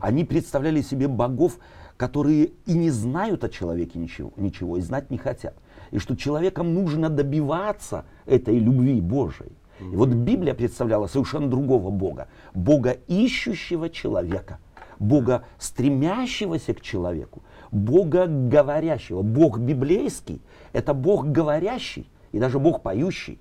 Они 0.00 0.24
представляли 0.24 0.80
себе 0.80 1.08
богов, 1.08 1.58
которые 1.96 2.52
и 2.66 2.74
не 2.74 2.90
знают 2.90 3.44
о 3.44 3.48
человеке 3.48 3.98
ничего, 3.98 4.32
ничего, 4.36 4.76
и 4.76 4.80
знать 4.80 5.10
не 5.10 5.18
хотят. 5.18 5.54
И 5.90 5.98
что 5.98 6.16
человеком 6.16 6.74
нужно 6.74 7.08
добиваться 7.08 8.04
этой 8.26 8.58
любви 8.58 9.00
Божией. 9.00 9.52
И 9.80 9.96
вот 9.96 10.08
Библия 10.08 10.54
представляла 10.54 11.06
совершенно 11.06 11.48
другого 11.48 11.90
Бога. 11.90 12.28
Бога 12.54 12.92
ищущего 13.08 13.90
человека. 13.90 14.58
Бога 14.98 15.44
стремящегося 15.58 16.72
к 16.72 16.80
человеку. 16.80 17.42
Бога 17.76 18.26
говорящего. 18.26 19.22
Бог 19.22 19.58
библейский– 19.58 20.40
это 20.72 20.94
Бог 20.94 21.26
говорящий 21.26 22.08
и 22.32 22.38
даже 22.38 22.58
Бог 22.58 22.82
поющий. 22.82 23.38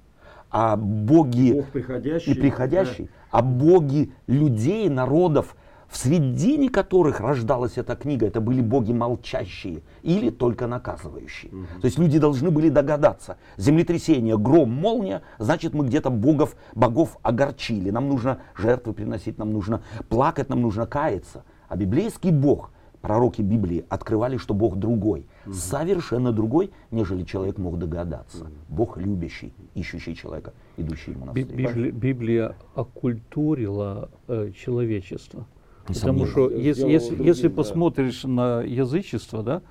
А 0.51 0.77
боги 0.77 1.53
Бог 1.53 1.65
приходящий, 1.69 2.31
и 2.31 2.35
приходящий, 2.35 3.05
да. 3.05 3.39
а 3.39 3.41
боги 3.41 4.11
людей, 4.27 4.87
народов, 4.89 5.55
в 5.89 5.97
середине 5.97 6.69
которых 6.69 7.19
рождалась 7.19 7.77
эта 7.77 7.95
книга, 7.95 8.25
это 8.25 8.41
были 8.41 8.61
боги 8.61 8.91
молчащие 8.91 9.81
или 10.01 10.29
только 10.29 10.67
наказывающие. 10.67 11.51
Угу. 11.51 11.81
То 11.81 11.85
есть 11.85 11.97
люди 11.97 12.19
должны 12.19 12.51
были 12.51 12.69
догадаться, 12.69 13.37
землетрясение, 13.57 14.37
гром, 14.37 14.71
молния, 14.71 15.21
значит 15.39 15.73
мы 15.73 15.85
где-то 15.85 16.09
богов, 16.09 16.55
богов 16.73 17.17
огорчили. 17.21 17.89
Нам 17.89 18.07
нужно 18.07 18.39
жертвы 18.57 18.93
приносить, 18.93 19.37
нам 19.37 19.51
нужно 19.51 19.81
плакать, 20.09 20.49
нам 20.49 20.61
нужно 20.61 20.85
каяться. 20.85 21.43
А 21.67 21.75
библейский 21.75 22.31
бог, 22.31 22.71
пророки 23.05 23.43
Библии 23.43 23.85
открывали, 23.87 24.37
что 24.37 24.55
бог 24.55 24.77
другой, 24.77 25.27
угу. 25.45 25.53
совершенно 25.53 26.31
другой, 26.31 26.71
нежели 26.89 27.23
человек 27.23 27.59
мог 27.59 27.77
догадаться. 27.77 28.45
Угу. 28.45 28.51
Бог 28.69 28.97
любящий, 28.97 29.53
ищущий 29.75 30.15
человека, 30.15 30.53
идущий 30.75 31.11
ему 31.11 31.25
навстречу. 31.25 31.55
Библия, 31.55 31.91
Библия 31.91 32.55
оккультурила 32.73 34.09
э, 34.27 34.51
человечество. 34.57 35.45
Потому 35.85 36.25
что 36.25 36.49
если, 36.49 36.89
если, 36.89 37.09
другим, 37.09 37.25
если 37.27 37.47
да. 37.47 37.55
посмотришь 37.55 38.23
на 38.23 38.61
язычество, 38.61 39.43
да, 39.43 39.61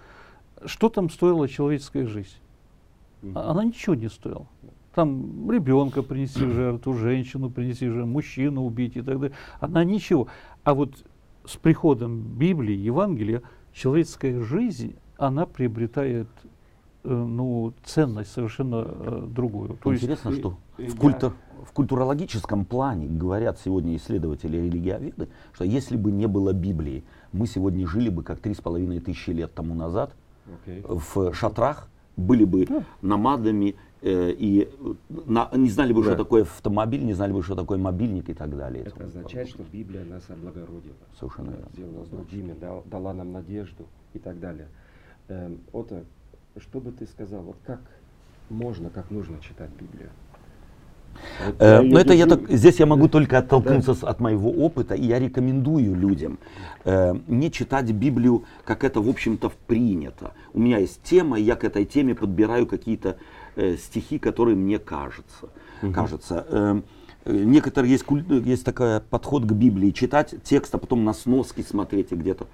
что 0.65 0.89
там 0.89 1.11
стоила 1.11 1.49
человеческая 1.49 2.07
жизнь? 2.07 2.39
Угу. 3.25 3.37
Она 3.37 3.65
ничего 3.65 3.97
не 3.97 4.09
стоила. 4.09 4.47
Там 4.95 5.51
ребенка 5.51 6.05
принести 6.05 6.45
в 6.45 6.53
жертву, 6.53 6.95
женщину 6.95 7.51
принести 7.51 7.89
в 7.89 7.95
жертву, 7.95 8.13
мужчину 8.13 8.65
убить 8.65 8.95
и 8.95 9.03
так 9.03 9.19
далее. 9.19 9.37
Она 9.59 9.83
ничего. 9.83 10.29
А 10.63 10.73
вот 10.73 11.05
с 11.47 11.57
приходом 11.57 12.21
Библии, 12.21 12.77
Евангелия, 12.77 13.43
человеческая 13.73 14.41
жизнь, 14.41 14.97
она 15.17 15.47
приобретает 15.47 16.29
э, 17.03 17.09
ну, 17.09 17.73
ценность 17.85 18.33
совершенно 18.33 18.85
э, 18.87 19.27
другую. 19.29 19.79
То 19.83 19.95
Интересно, 19.95 20.31
есть, 20.31 20.41
что 20.41 20.59
и, 20.79 20.87
в, 20.87 20.97
культа, 20.97 21.33
в 21.65 21.73
культурологическом 21.73 22.65
плане 22.65 23.07
говорят 23.07 23.59
сегодня 23.59 23.97
исследователи 23.97 24.57
религиоведы, 24.57 25.29
что 25.53 25.65
если 25.65 25.97
бы 25.97 26.13
не 26.13 26.27
было 26.27 26.53
Библии, 26.53 27.05
мы 27.33 27.47
сегодня 27.47 27.87
жили 27.87 28.09
бы 28.09 28.23
как 28.23 28.41
три 28.41 28.55
с 28.55 28.61
половиной 28.61 29.01
тысячи 29.01 29.31
лет 29.31 29.55
тому 29.55 29.75
назад 29.75 30.15
okay. 30.67 30.85
в 30.87 31.35
шатрах, 31.35 31.89
были 32.17 32.45
бы 32.45 32.63
yeah. 32.63 32.85
намадами 33.03 33.75
э, 34.03 34.31
и 34.33 34.69
на, 35.09 35.49
не 35.53 35.69
знали 35.69 35.93
бы, 35.93 36.01
yeah. 36.01 36.05
что 36.05 36.17
такое 36.17 36.43
автомобиль, 36.43 37.05
не 37.05 37.15
знали 37.15 37.33
бы, 37.33 37.43
что 37.43 37.55
такое 37.55 37.79
мобильник 37.79 38.29
и 38.29 38.35
так 38.35 38.57
далее. 38.57 38.85
Это 38.85 39.05
означает, 39.05 39.49
что 39.49 39.63
Библия 39.73 40.05
нас 40.05 40.23
облагородила. 40.29 40.95
Совершенно 41.19 41.51
верно. 41.51 41.69
Сделала 41.73 42.05
с 42.05 42.09
другими, 42.09 42.53
дала, 42.53 42.83
дала 42.87 43.15
нам 43.15 43.33
надежду 43.33 43.87
и 44.13 44.19
так 44.19 44.39
далее. 44.39 44.69
Эм, 45.29 45.59
Ота, 45.73 46.05
что 46.59 46.81
бы 46.81 46.93
ты 46.93 47.07
сказал, 47.07 47.43
вот 47.43 47.57
как 47.65 47.81
можно, 48.51 48.91
как 48.91 49.11
нужно 49.11 49.41
читать 49.41 49.71
Библию? 49.71 50.11
Э, 51.59 51.81
но 51.81 51.99
это 51.99 52.13
я 52.15 52.27
так, 52.27 52.49
здесь 52.49 52.81
я 52.81 52.87
могу 52.87 53.09
только 53.09 53.39
оттолкнуться 53.39 53.95
да. 53.95 54.09
от 54.09 54.21
моего 54.21 54.51
опыта, 54.51 54.95
и 54.95 55.05
я 55.05 55.19
рекомендую 55.19 55.95
людям 55.95 56.39
э, 56.85 57.15
не 57.27 57.51
читать 57.51 57.91
Библию, 57.91 58.45
как 58.65 58.85
это, 58.85 59.01
в 59.01 59.09
общем-то, 59.09 59.53
принято. 59.67 60.33
У 60.53 60.61
меня 60.61 60.79
есть 60.79 61.03
тема, 61.03 61.39
и 61.39 61.43
я 61.43 61.57
к 61.57 61.65
этой 61.65 61.85
теме 61.85 62.15
подбираю 62.15 62.67
какие-то 62.67 63.17
э, 63.57 63.77
стихи, 63.77 64.19
которые 64.19 64.57
мне 64.57 64.79
кажутся. 64.79 65.49
Угу. 65.83 65.93
кажется. 65.93 66.47
Э, 66.49 66.81
некоторые 67.27 67.93
есть, 67.93 68.05
есть 68.45 68.65
такой 68.65 69.01
подход 69.01 69.45
к 69.45 69.53
Библии, 69.53 69.91
читать 69.91 70.35
текст, 70.45 70.75
а 70.75 70.79
потом 70.79 71.05
на 71.05 71.13
сноски 71.13 71.63
смотреть 71.63 72.13
и 72.13 72.17
где-то 72.17 72.47
Э, 72.47 72.49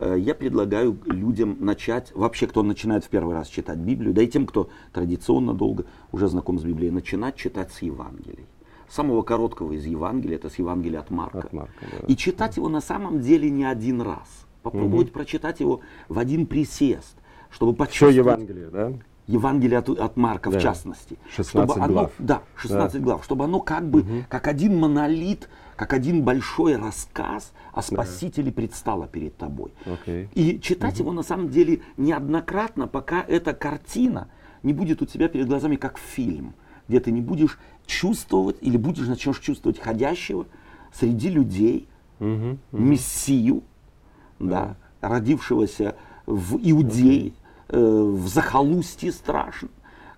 я 0.00 0.34
предлагаю 0.34 0.98
людям 1.04 1.56
начать, 1.60 2.12
вообще 2.14 2.46
кто 2.46 2.62
начинает 2.62 3.04
в 3.04 3.08
первый 3.08 3.34
раз 3.34 3.48
читать 3.48 3.78
Библию, 3.78 4.14
да 4.14 4.22
и 4.22 4.26
тем, 4.26 4.46
кто 4.46 4.70
традиционно 4.92 5.54
долго 5.54 5.84
уже 6.12 6.28
знаком 6.28 6.58
с 6.58 6.62
Библией, 6.62 6.90
начинать 6.90 7.36
читать 7.36 7.72
с 7.72 7.82
Евангелий. 7.82 8.46
Самого 8.88 9.22
короткого 9.22 9.72
из 9.72 9.86
Евангелия, 9.86 10.36
это 10.36 10.50
с 10.50 10.58
Евангелия 10.58 11.00
от 11.00 11.10
Марка. 11.10 11.38
От 11.38 11.52
Марка 11.52 11.86
да. 11.92 12.06
И 12.08 12.16
читать 12.16 12.56
его 12.56 12.68
на 12.68 12.80
самом 12.80 13.20
деле 13.20 13.48
не 13.48 13.64
один 13.64 14.00
раз. 14.02 14.46
Попробовать 14.62 15.08
угу. 15.08 15.14
прочитать 15.14 15.60
его 15.60 15.80
в 16.08 16.18
один 16.18 16.46
присест, 16.46 17.16
чтобы 17.50 17.74
почувствовать... 17.74 18.14
Что 18.14 18.30
Евангелие, 18.30 18.68
да? 18.68 18.92
Евангелие 19.26 19.78
от, 19.78 19.88
от 19.90 20.16
Марка 20.16 20.50
да. 20.50 20.58
в 20.58 20.62
частности. 20.62 21.18
16 21.36 21.50
чтобы 21.50 21.74
глав. 21.74 21.80
Оно, 21.84 22.10
да, 22.18 22.42
16 22.56 22.94
да. 22.94 23.04
глав. 23.04 23.24
Чтобы 23.24 23.44
оно 23.44 23.60
как 23.60 23.88
бы, 23.88 24.00
угу. 24.00 24.24
как 24.28 24.48
один 24.48 24.76
монолит 24.76 25.48
как 25.80 25.94
один 25.94 26.24
большой 26.24 26.76
рассказ 26.76 27.54
о 27.72 27.80
Спасителе 27.80 28.52
предстало 28.52 29.06
перед 29.06 29.38
тобой. 29.38 29.72
Okay. 29.86 30.28
И 30.34 30.60
читать 30.60 30.98
его 30.98 31.10
на 31.10 31.22
самом 31.22 31.48
деле 31.48 31.80
неоднократно, 31.96 32.86
пока 32.86 33.24
эта 33.26 33.54
картина 33.54 34.28
не 34.62 34.74
будет 34.74 35.00
у 35.00 35.06
тебя 35.06 35.28
перед 35.28 35.46
глазами 35.46 35.76
как 35.76 35.96
фильм, 35.96 36.52
где 36.86 37.00
ты 37.00 37.10
не 37.10 37.22
будешь 37.22 37.58
чувствовать 37.86 38.58
или 38.60 38.76
будешь 38.76 39.06
начнешь 39.06 39.38
чувствовать 39.38 39.78
ходящего 39.78 40.44
среди 40.92 41.30
людей 41.30 41.88
uh-huh, 42.18 42.58
uh-huh. 42.58 42.58
мессию, 42.78 43.62
да, 44.38 44.76
родившегося 45.00 45.96
в 46.26 46.58
Иудее, 46.58 47.28
okay. 47.28 47.32
э, 47.68 48.02
в 48.02 48.28
захолустье 48.28 49.12
страшно, 49.12 49.70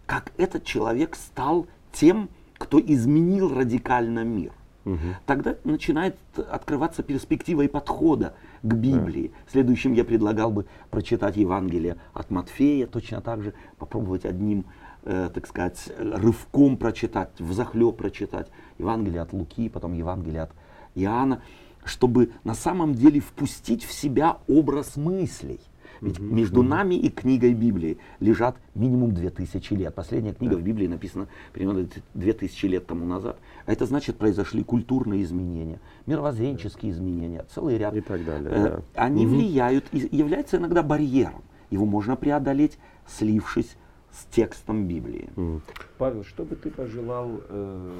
как 0.06 0.32
этот 0.38 0.64
человек 0.64 1.14
стал 1.14 1.68
тем, 1.92 2.30
кто 2.58 2.80
изменил 2.80 3.54
радикально 3.54 4.24
мир. 4.24 4.50
Угу. 4.84 4.98
Тогда 5.26 5.56
начинает 5.64 6.16
открываться 6.36 7.02
перспектива 7.02 7.62
и 7.62 7.68
подхода 7.68 8.34
к 8.62 8.74
Библии. 8.74 9.28
Да. 9.28 9.52
Следующим 9.52 9.92
я 9.92 10.04
предлагал 10.04 10.50
бы 10.50 10.66
прочитать 10.90 11.36
Евангелие 11.36 11.96
от 12.12 12.30
Матфея, 12.30 12.86
точно 12.86 13.20
так 13.20 13.42
же 13.42 13.54
попробовать 13.78 14.24
одним, 14.24 14.64
э, 15.04 15.30
так 15.32 15.46
сказать, 15.46 15.90
рывком 15.98 16.76
прочитать, 16.76 17.30
взахлеб 17.38 17.96
прочитать 17.96 18.48
Евангелие 18.78 19.20
от 19.20 19.32
Луки, 19.32 19.68
потом 19.68 19.92
Евангелие 19.92 20.42
от 20.42 20.50
Иоанна, 20.94 21.42
чтобы 21.84 22.30
на 22.44 22.54
самом 22.54 22.94
деле 22.94 23.20
впустить 23.20 23.84
в 23.84 23.92
себя 23.92 24.38
образ 24.48 24.96
мыслей. 24.96 25.60
Ведь 26.02 26.18
угу, 26.18 26.34
между 26.34 26.60
угу. 26.60 26.68
нами 26.68 26.96
и 26.96 27.08
книгой 27.08 27.54
Библии 27.54 27.98
лежат 28.18 28.56
минимум 28.74 29.14
2000 29.14 29.72
лет. 29.74 29.94
Последняя 29.94 30.34
книга 30.34 30.56
да. 30.56 30.60
в 30.60 30.64
Библии 30.64 30.88
написана 30.88 31.28
примерно 31.52 31.86
2000 32.14 32.66
лет 32.66 32.86
тому 32.86 33.06
назад. 33.06 33.38
А 33.66 33.72
это 33.72 33.86
значит, 33.86 34.16
произошли 34.16 34.64
культурные 34.64 35.22
изменения, 35.22 35.80
мировоззренческие 36.06 36.92
да. 36.92 36.98
изменения, 36.98 37.46
целый 37.54 37.78
ряд. 37.78 37.94
И 37.94 38.00
так 38.00 38.24
далее. 38.24 38.50
Э, 38.50 38.62
да. 38.64 38.82
Они 38.94 39.24
угу. 39.26 39.36
влияют 39.36 39.86
и 39.92 40.08
являются 40.14 40.56
иногда 40.56 40.82
барьером. 40.82 41.44
Его 41.70 41.86
можно 41.86 42.16
преодолеть, 42.16 42.78
слившись 43.06 43.76
с 44.10 44.24
текстом 44.26 44.86
Библии. 44.86 45.30
Mm. 45.36 45.62
Павел, 45.96 46.22
что 46.24 46.44
бы 46.44 46.54
ты 46.54 46.70
пожелал 46.70 47.40
э, 47.48 47.98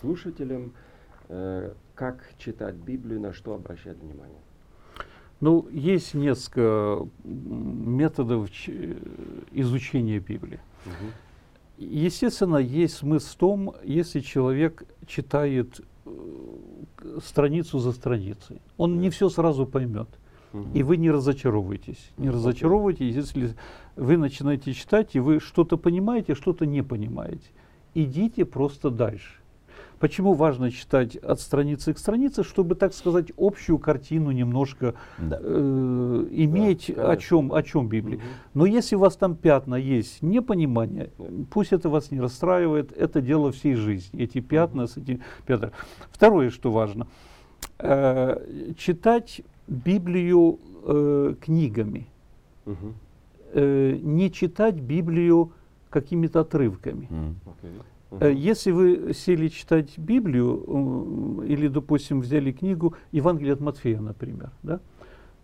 слушателям, 0.00 0.72
э, 1.28 1.72
как 1.94 2.24
читать 2.36 2.74
Библию, 2.74 3.20
на 3.20 3.32
что 3.32 3.54
обращать 3.54 3.96
внимание? 3.96 4.40
Ну, 5.40 5.68
есть 5.70 6.14
несколько 6.14 7.06
методов 7.24 8.48
изучения 9.52 10.18
Библии. 10.18 10.60
Угу. 10.86 11.12
Естественно, 11.78 12.56
есть 12.56 12.96
смысл 12.96 13.28
в 13.28 13.34
том, 13.34 13.74
если 13.84 14.20
человек 14.20 14.84
читает 15.06 15.80
э, 16.06 16.10
страницу 17.22 17.78
за 17.78 17.92
страницей. 17.92 18.62
Он 18.78 18.98
не 18.98 19.10
все 19.10 19.28
сразу 19.28 19.66
поймет. 19.66 20.08
И 20.72 20.82
вы 20.82 20.96
не 20.96 21.10
разочаровываетесь. 21.10 22.12
Не 22.16 22.30
разочаровывайтесь, 22.30 23.14
если 23.14 23.54
вы 23.96 24.16
начинаете 24.16 24.72
читать, 24.72 25.14
и 25.14 25.20
вы 25.20 25.38
что-то 25.38 25.76
понимаете, 25.76 26.34
что-то 26.34 26.64
не 26.64 26.82
понимаете. 26.82 27.50
Идите 27.94 28.46
просто 28.46 28.90
дальше. 28.90 29.40
Почему 29.98 30.34
важно 30.34 30.70
читать 30.70 31.16
от 31.16 31.40
страницы 31.40 31.94
к 31.94 31.98
странице, 31.98 32.44
чтобы, 32.44 32.74
так 32.74 32.92
сказать, 32.92 33.32
общую 33.36 33.78
картину 33.78 34.30
немножко 34.30 34.94
да. 35.18 35.38
э, 35.40 36.26
иметь 36.30 36.92
да, 36.94 37.12
о 37.12 37.16
чем, 37.16 37.52
о 37.52 37.62
чем 37.62 37.88
Библия. 37.88 38.18
Угу. 38.18 38.24
Но 38.54 38.66
если 38.66 38.96
у 38.96 38.98
вас 38.98 39.16
там 39.16 39.36
пятна 39.36 39.76
есть 39.76 40.22
непонимание, 40.22 41.10
пусть 41.50 41.72
это 41.72 41.88
вас 41.88 42.10
не 42.10 42.20
расстраивает, 42.20 42.92
это 42.92 43.20
дело 43.22 43.52
всей 43.52 43.74
жизни. 43.74 44.20
Эти 44.20 44.40
пятна 44.40 44.84
угу. 44.84 44.90
с 44.90 44.96
этими 44.98 45.20
пятна. 45.46 45.72
Второе, 46.10 46.50
что 46.50 46.70
важно, 46.70 47.06
э, 47.78 48.74
читать 48.76 49.40
Библию 49.66 50.58
э, 50.84 51.34
книгами, 51.40 52.06
угу. 52.66 52.92
э, 53.52 53.98
не 54.02 54.30
читать 54.30 54.74
Библию 54.74 55.52
какими-то 55.88 56.40
отрывками. 56.40 57.08
Mm. 57.10 57.34
Okay. 57.46 57.82
Uh-huh. 58.20 58.34
Если 58.34 58.70
вы 58.70 59.12
сели 59.14 59.48
читать 59.48 59.98
Библию 59.98 61.42
э, 61.42 61.46
или, 61.46 61.68
допустим, 61.68 62.20
взяли 62.20 62.52
книгу 62.52 62.94
Евангелие 63.12 63.54
от 63.54 63.60
Матфея, 63.60 64.00
например, 64.00 64.50
да, 64.62 64.80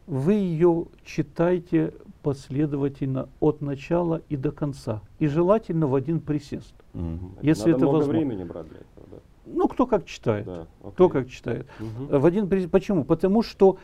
вы 0.06 0.34
ее 0.34 0.86
читайте 1.04 1.94
последовательно 2.22 3.28
от 3.40 3.60
начала 3.60 4.22
и 4.28 4.36
до 4.36 4.52
конца. 4.52 5.02
И 5.18 5.26
желательно 5.26 5.86
в 5.86 5.94
один 5.94 6.20
присест. 6.20 6.74
Угу. 6.94 7.38
Если 7.42 7.70
Надо 7.70 7.76
это 7.76 7.84
много 7.84 7.96
возможно. 7.96 8.20
времени 8.20 8.44
брать 8.44 8.68
для 8.68 8.78
этого, 8.78 9.06
да? 9.10 9.16
Ну, 9.46 9.68
кто 9.68 9.86
как 9.86 10.04
читает. 10.06 10.46
Да, 10.46 10.66
кто 10.90 11.08
как 11.08 11.28
читает. 11.28 11.66
Угу. 11.80 12.18
В 12.18 12.26
один 12.26 12.48
присест. 12.48 12.70
Почему? 12.70 13.04
Потому 13.04 13.42
что 13.42 13.78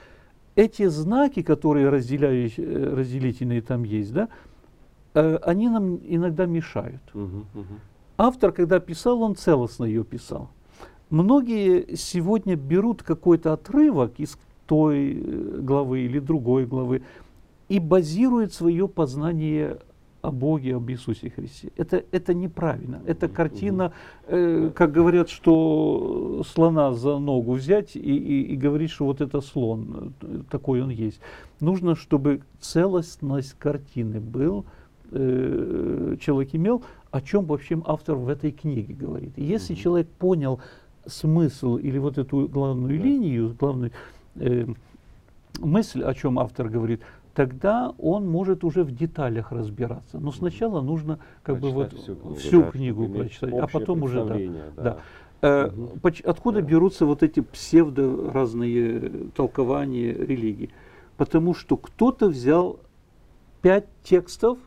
эти 0.54 0.86
знаки, 0.86 1.42
которые 1.42 1.88
разделительные 1.88 3.62
там 3.62 3.84
есть, 3.84 4.12
да, 4.12 4.28
они 5.14 5.68
нам 5.68 5.96
иногда 5.96 6.46
мешают. 6.46 7.02
Угу, 7.14 7.46
угу 7.54 7.66
автор, 8.18 8.52
когда 8.52 8.80
писал, 8.80 9.22
он 9.22 9.36
целостно 9.36 9.84
ее 9.84 10.04
писал. 10.04 10.50
Многие 11.08 11.96
сегодня 11.96 12.56
берут 12.56 13.02
какой-то 13.02 13.54
отрывок 13.54 14.12
из 14.18 14.36
той 14.66 15.14
э, 15.14 15.60
главы 15.62 16.00
или 16.00 16.18
другой 16.18 16.66
главы 16.66 17.02
и 17.68 17.78
базируют 17.78 18.52
свое 18.52 18.88
познание 18.88 19.78
о 20.20 20.30
Боге, 20.30 20.76
об 20.76 20.90
Иисусе 20.90 21.30
Христе. 21.30 21.70
Это, 21.76 22.04
это 22.10 22.34
неправильно. 22.34 23.00
Это 23.06 23.28
картина, 23.28 23.92
э, 24.26 24.70
как 24.74 24.92
говорят, 24.92 25.30
что 25.30 26.42
слона 26.46 26.92
за 26.92 27.18
ногу 27.18 27.52
взять 27.52 27.96
и, 27.96 28.00
и, 28.00 28.42
и 28.52 28.56
говорить, 28.56 28.90
что 28.90 29.04
вот 29.04 29.20
это 29.20 29.40
слон, 29.40 30.12
э, 30.20 30.40
такой 30.50 30.82
он 30.82 30.90
есть. 30.90 31.20
Нужно, 31.60 31.94
чтобы 31.94 32.42
целостность 32.60 33.54
картины 33.58 34.20
был, 34.20 34.64
э, 35.12 36.16
человек 36.20 36.54
имел, 36.54 36.82
о 37.10 37.20
чем 37.20 37.46
вообще 37.46 37.80
автор 37.84 38.16
в 38.16 38.28
этой 38.28 38.52
книге 38.52 38.94
говорит. 38.94 39.32
И 39.36 39.44
если 39.44 39.74
угу. 39.74 39.80
человек 39.80 40.08
понял 40.08 40.60
смысл 41.06 41.76
или 41.76 41.98
вот 41.98 42.18
эту 42.18 42.48
главную 42.48 42.98
да. 42.98 43.04
линию, 43.04 43.56
главную 43.58 43.92
э, 44.36 44.66
мысль, 45.58 46.02
о 46.02 46.14
чем 46.14 46.38
автор 46.38 46.68
говорит, 46.68 47.02
тогда 47.34 47.94
он 47.98 48.28
может 48.28 48.64
уже 48.64 48.82
в 48.82 48.90
деталях 48.94 49.52
разбираться. 49.52 50.18
Но 50.18 50.32
сначала 50.32 50.80
нужно 50.80 51.18
как 51.42 51.60
бы 51.60 51.70
вот 51.70 51.92
всю 51.92 52.14
книгу, 52.14 52.34
всю 52.34 52.62
да, 52.62 52.70
книгу 52.70 53.08
прочитать, 53.08 53.54
а 53.54 53.66
потом 53.66 54.02
уже 54.02 54.24
да. 54.24 54.36
да. 54.76 54.82
да. 54.82 54.98
Э, 55.40 55.68
угу. 55.68 56.00
Откуда 56.24 56.60
да. 56.60 56.66
берутся 56.66 57.06
вот 57.06 57.22
эти 57.22 57.40
псевдо 57.40 58.30
разные 58.32 59.30
толкования 59.34 60.12
религии? 60.12 60.70
Потому 61.16 61.54
что 61.54 61.76
кто-то 61.76 62.28
взял 62.28 62.80
пять 63.62 63.86
текстов 64.02 64.58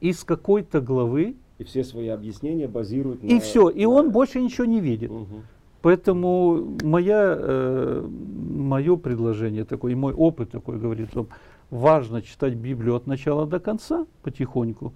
из 0.00 0.24
какой-то 0.24 0.80
главы 0.80 1.36
и 1.58 1.64
все 1.64 1.84
свои 1.84 2.08
объяснения 2.08 2.68
базируют 2.68 3.22
на... 3.22 3.28
И 3.28 3.40
все, 3.40 3.68
и 3.68 3.84
на... 3.84 3.90
он 3.90 4.10
больше 4.10 4.40
ничего 4.40 4.66
не 4.66 4.80
видит. 4.80 5.10
Угу. 5.10 5.42
Поэтому 5.82 6.76
моя, 6.82 7.36
э, 7.38 8.08
мое 8.08 8.96
предложение 8.96 9.64
такое, 9.64 9.92
и 9.92 9.94
мой 9.94 10.12
опыт 10.12 10.50
такой 10.50 10.78
говорит, 10.78 11.10
что 11.10 11.28
важно 11.70 12.22
читать 12.22 12.54
Библию 12.54 12.96
от 12.96 13.06
начала 13.06 13.46
до 13.46 13.60
конца 13.60 14.06
потихоньку, 14.22 14.94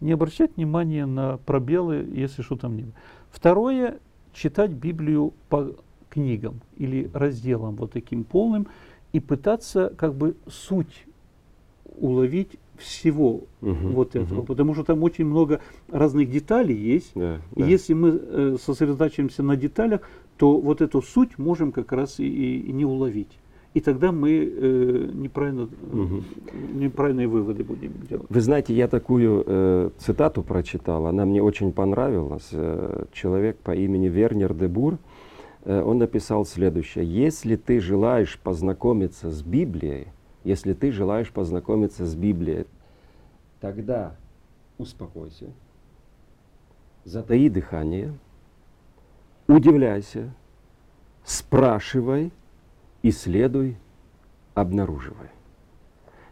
не 0.00 0.12
обращать 0.12 0.56
внимания 0.56 1.06
на 1.06 1.38
пробелы, 1.38 2.08
если 2.12 2.42
что 2.42 2.56
там 2.56 2.76
не 2.76 2.86
Второе, 3.30 4.00
читать 4.32 4.72
Библию 4.72 5.32
по 5.48 5.76
книгам 6.08 6.60
или 6.76 7.10
разделам 7.14 7.76
вот 7.76 7.92
таким 7.92 8.24
полным 8.24 8.66
и 9.12 9.20
пытаться 9.20 9.94
как 9.96 10.14
бы 10.14 10.36
суть 10.48 11.06
уловить 11.84 12.58
всего 12.82 13.44
угу, 13.60 13.88
вот 13.92 14.16
этого, 14.16 14.40
угу. 14.40 14.46
потому 14.46 14.74
что 14.74 14.84
там 14.84 15.02
очень 15.02 15.24
много 15.24 15.60
разных 15.90 16.30
деталей 16.30 16.76
есть. 16.76 17.12
Да, 17.14 17.40
и 17.54 17.60
да. 17.60 17.66
если 17.66 17.94
мы 17.94 18.20
э, 18.20 18.56
сосредотачиваемся 18.60 19.42
на 19.42 19.56
деталях, 19.56 20.00
то 20.36 20.58
вот 20.58 20.80
эту 20.80 21.02
суть 21.02 21.38
можем 21.38 21.72
как 21.72 21.92
раз 21.92 22.18
и, 22.18 22.60
и 22.60 22.72
не 22.72 22.84
уловить. 22.84 23.38
И 23.74 23.80
тогда 23.80 24.12
мы 24.12 24.30
э, 24.32 25.10
неправильно, 25.14 25.62
угу. 25.62 26.22
неправильные 26.74 27.26
выводы 27.26 27.64
будем 27.64 27.92
делать. 28.08 28.26
Вы 28.28 28.40
знаете, 28.40 28.74
я 28.74 28.86
такую 28.86 29.44
э, 29.46 29.90
цитату 29.98 30.42
прочитал, 30.42 31.06
она 31.06 31.24
мне 31.24 31.42
очень 31.42 31.72
понравилась. 31.72 32.48
Э, 32.52 33.06
человек 33.12 33.56
по 33.58 33.74
имени 33.74 34.08
Вернер 34.08 34.52
де 34.52 34.68
Бур, 34.68 34.98
э, 35.64 35.82
он 35.82 35.98
написал 35.98 36.44
следующее. 36.44 37.06
Если 37.06 37.56
ты 37.56 37.80
желаешь 37.80 38.38
познакомиться 38.38 39.30
с 39.30 39.42
Библией, 39.42 40.08
если 40.44 40.72
ты 40.72 40.90
желаешь 40.92 41.30
познакомиться 41.30 42.06
с 42.06 42.14
Библией, 42.14 42.66
тогда 43.60 44.16
успокойся, 44.78 45.46
затаи 47.04 47.48
дыхание, 47.48 48.12
удивляйся, 49.46 50.34
спрашивай, 51.24 52.32
исследуй, 53.02 53.76
обнаруживай. 54.54 55.28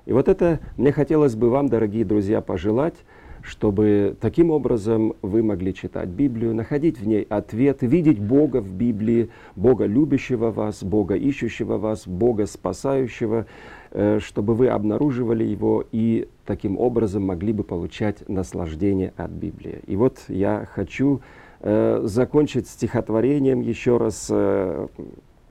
И 0.07 0.13
вот 0.13 0.29
это 0.29 0.61
мне 0.77 0.93
хотелось 0.93 1.37
бы 1.37 1.51
вам, 1.51 1.69
дорогие 1.69 2.05
друзья, 2.05 2.41
пожелать, 2.41 2.97
чтобы 3.43 4.17
таким 4.21 4.51
образом 4.51 5.15
вы 5.23 5.43
могли 5.43 5.75
читать 5.75 6.09
Библию, 6.09 6.55
находить 6.55 6.99
в 6.99 7.07
ней 7.07 7.23
ответ, 7.29 7.79
видеть 7.83 8.19
Бога 8.19 8.61
в 8.61 8.73
Библии, 8.73 9.31
Бога 9.57 9.87
любящего 9.87 10.51
вас, 10.51 10.83
Бога 10.83 11.15
ищущего 11.15 11.79
вас, 11.79 12.07
Бога 12.07 12.47
спасающего, 12.47 13.47
Э, 13.93 14.21
чтобы 14.21 14.55
вы 14.55 14.69
обнаруживали 14.69 15.43
его 15.43 15.85
и 15.91 16.29
таким 16.47 16.79
образом 16.79 17.25
могли 17.25 17.53
бы 17.53 17.65
получать 17.65 18.29
наслаждение 18.29 19.13
от 19.17 19.33
Библии. 19.33 19.81
И 19.89 19.97
вот 19.97 20.19
я 20.29 20.69
хочу 20.73 21.23
э, 21.61 22.01
закончить 22.05 22.69
стихотворением 22.69 23.61
еще 23.61 23.97
раз 23.97 24.29
э, 24.31 24.87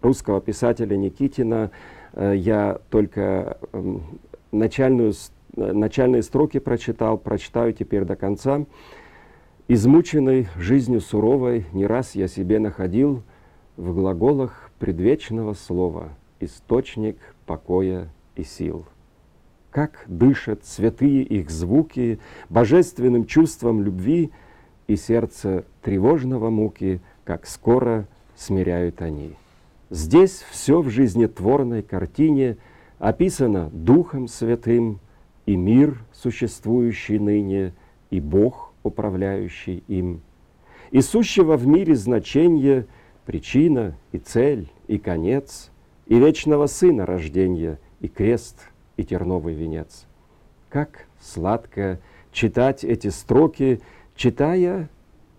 русского 0.01 0.39
писателя 0.39 0.95
Никитина. 0.95 1.71
Я 2.15 2.79
только 2.89 3.57
э, 3.73 3.97
начальную, 4.53 5.11
начальные 5.55 6.23
строки 6.23 6.59
прочитал, 6.59 7.17
прочитаю 7.17 7.73
теперь 7.73 8.05
до 8.05 8.15
конца. 8.15 8.65
Измученный 9.67 10.47
жизнью 10.57 11.01
суровой 11.01 11.65
не 11.73 11.85
раз 11.85 12.15
я 12.15 12.27
себе 12.27 12.59
находил 12.59 13.23
в 13.77 13.93
глаголах 13.93 14.71
предвечного 14.79 15.53
слова 15.53 16.09
источник 16.39 17.17
покоя 17.45 18.09
и 18.35 18.43
сил. 18.43 18.85
Как 19.71 20.03
дышат 20.07 20.65
святые 20.65 21.21
их 21.23 21.49
звуки 21.49 22.19
божественным 22.49 23.25
чувством 23.25 23.83
любви 23.83 24.31
и 24.87 24.95
сердце 24.95 25.65
тревожного 25.83 26.49
муки, 26.49 27.01
как 27.23 27.45
скоро 27.45 28.07
смиряют 28.35 29.01
они. 29.01 29.35
Здесь 29.91 30.43
все 30.49 30.81
в 30.81 30.89
жизнетворной 30.89 31.83
картине 31.83 32.57
описано 32.97 33.69
Духом 33.71 34.27
Святым, 34.27 34.99
и 35.49 35.55
мир, 35.55 35.97
существующий 36.13 37.17
ныне, 37.17 37.73
и 38.11 38.19
Бог, 38.19 38.71
управляющий 38.83 39.83
им. 39.87 40.21
И 40.91 41.01
сущего 41.01 41.57
в 41.57 41.65
мире 41.65 41.95
значение, 41.95 42.85
причина 43.25 43.97
и 44.11 44.19
цель, 44.19 44.69
и 44.87 44.99
конец, 44.99 45.71
и 46.05 46.19
вечного 46.19 46.67
Сына 46.67 47.07
рождения– 47.07 47.79
и 47.99 48.07
крест, 48.07 48.59
и 48.95 49.03
терновый 49.03 49.55
венец. 49.55 50.05
Как 50.69 51.07
сладко 51.19 51.99
читать 52.31 52.83
эти 52.83 53.07
строки, 53.07 53.81
читая, 54.15 54.87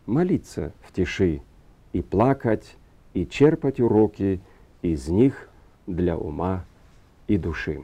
молиться 0.06 0.72
в 0.82 0.92
тиши, 0.92 1.40
и 1.92 2.02
плакать, 2.02 2.76
и 3.14 3.24
черпать 3.28 3.78
уроки 3.78 4.40
из 4.82 5.06
них 5.06 5.48
для 5.86 6.18
ума 6.18 6.64
и 7.28 7.36
души. 7.36 7.80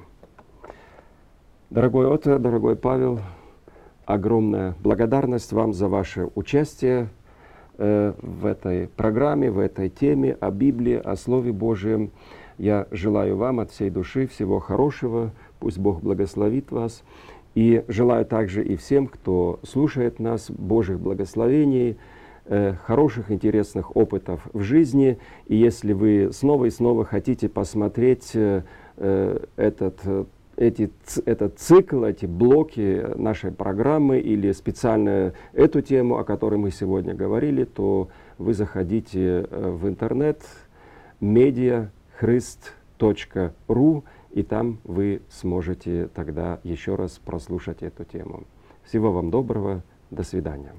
Дорогой 1.69 2.07
Отто, 2.07 2.39
дорогой 2.39 2.77
Павел, 2.77 3.19
огромная 4.05 4.77
благодарность 4.85 5.53
вам 5.53 5.73
за 5.73 5.89
ваше 5.89 6.29
участие 6.37 7.09
э, 7.77 8.13
в 8.23 8.47
этой 8.47 8.87
программе, 8.87 9.51
в 9.51 9.59
этой 9.59 9.89
теме 9.89 10.37
о 10.39 10.53
Библии, 10.53 10.95
о 10.95 11.17
Слове 11.17 11.51
Божьем. 11.51 12.13
Я 12.57 12.87
желаю 12.93 13.37
вам 13.37 13.59
от 13.59 13.73
всей 13.73 13.91
души 13.91 14.29
всего 14.29 14.61
хорошего, 14.61 15.33
пусть 15.59 15.79
Бог 15.79 16.03
благословит 16.03 16.71
вас. 16.71 17.03
И 17.57 17.85
желаю 17.89 18.25
также 18.27 18.65
и 18.65 18.77
всем, 18.77 19.09
кто 19.09 19.59
слушает 19.65 20.21
нас, 20.21 20.49
Божьих 20.49 21.01
благословений, 21.01 21.97
э, 22.45 22.75
хороших, 22.85 23.33
интересных 23.33 23.97
опытов 23.97 24.47
в 24.53 24.61
жизни. 24.61 25.19
И 25.49 25.57
если 25.57 25.95
вы 25.95 26.31
снова 26.33 26.67
и 26.67 26.71
снова 26.71 27.05
хотите 27.05 27.49
посмотреть 27.49 28.37
э, 28.37 28.63
э 28.99 29.39
этот 29.57 29.99
э, 30.05 30.27
эти, 30.57 30.91
этот 31.25 31.59
цикл, 31.59 32.05
эти 32.05 32.27
блоки 32.27 33.07
нашей 33.17 33.51
программы 33.53 34.19
или 34.19 34.51
специально 34.53 35.33
эту 35.53 35.81
тему, 35.83 36.19
о 36.19 36.25
которой 36.25 36.57
мы 36.57 36.71
сегодня 36.71 37.15
говорили, 37.15 37.65
то 37.65 38.09
вы 38.39 38.55
заходите 38.55 39.47
э, 39.51 39.71
в 39.71 39.87
интернет 39.89 40.43
mediachrist.ru 41.21 44.05
и 44.31 44.43
там 44.43 44.79
вы 44.85 45.21
сможете 45.31 46.09
тогда 46.15 46.61
еще 46.63 46.95
раз 46.95 47.19
прослушать 47.19 47.83
эту 47.83 48.05
тему. 48.05 48.45
Всего 48.85 49.13
вам 49.13 49.31
доброго, 49.31 49.83
до 50.11 50.23
свидания. 50.23 50.73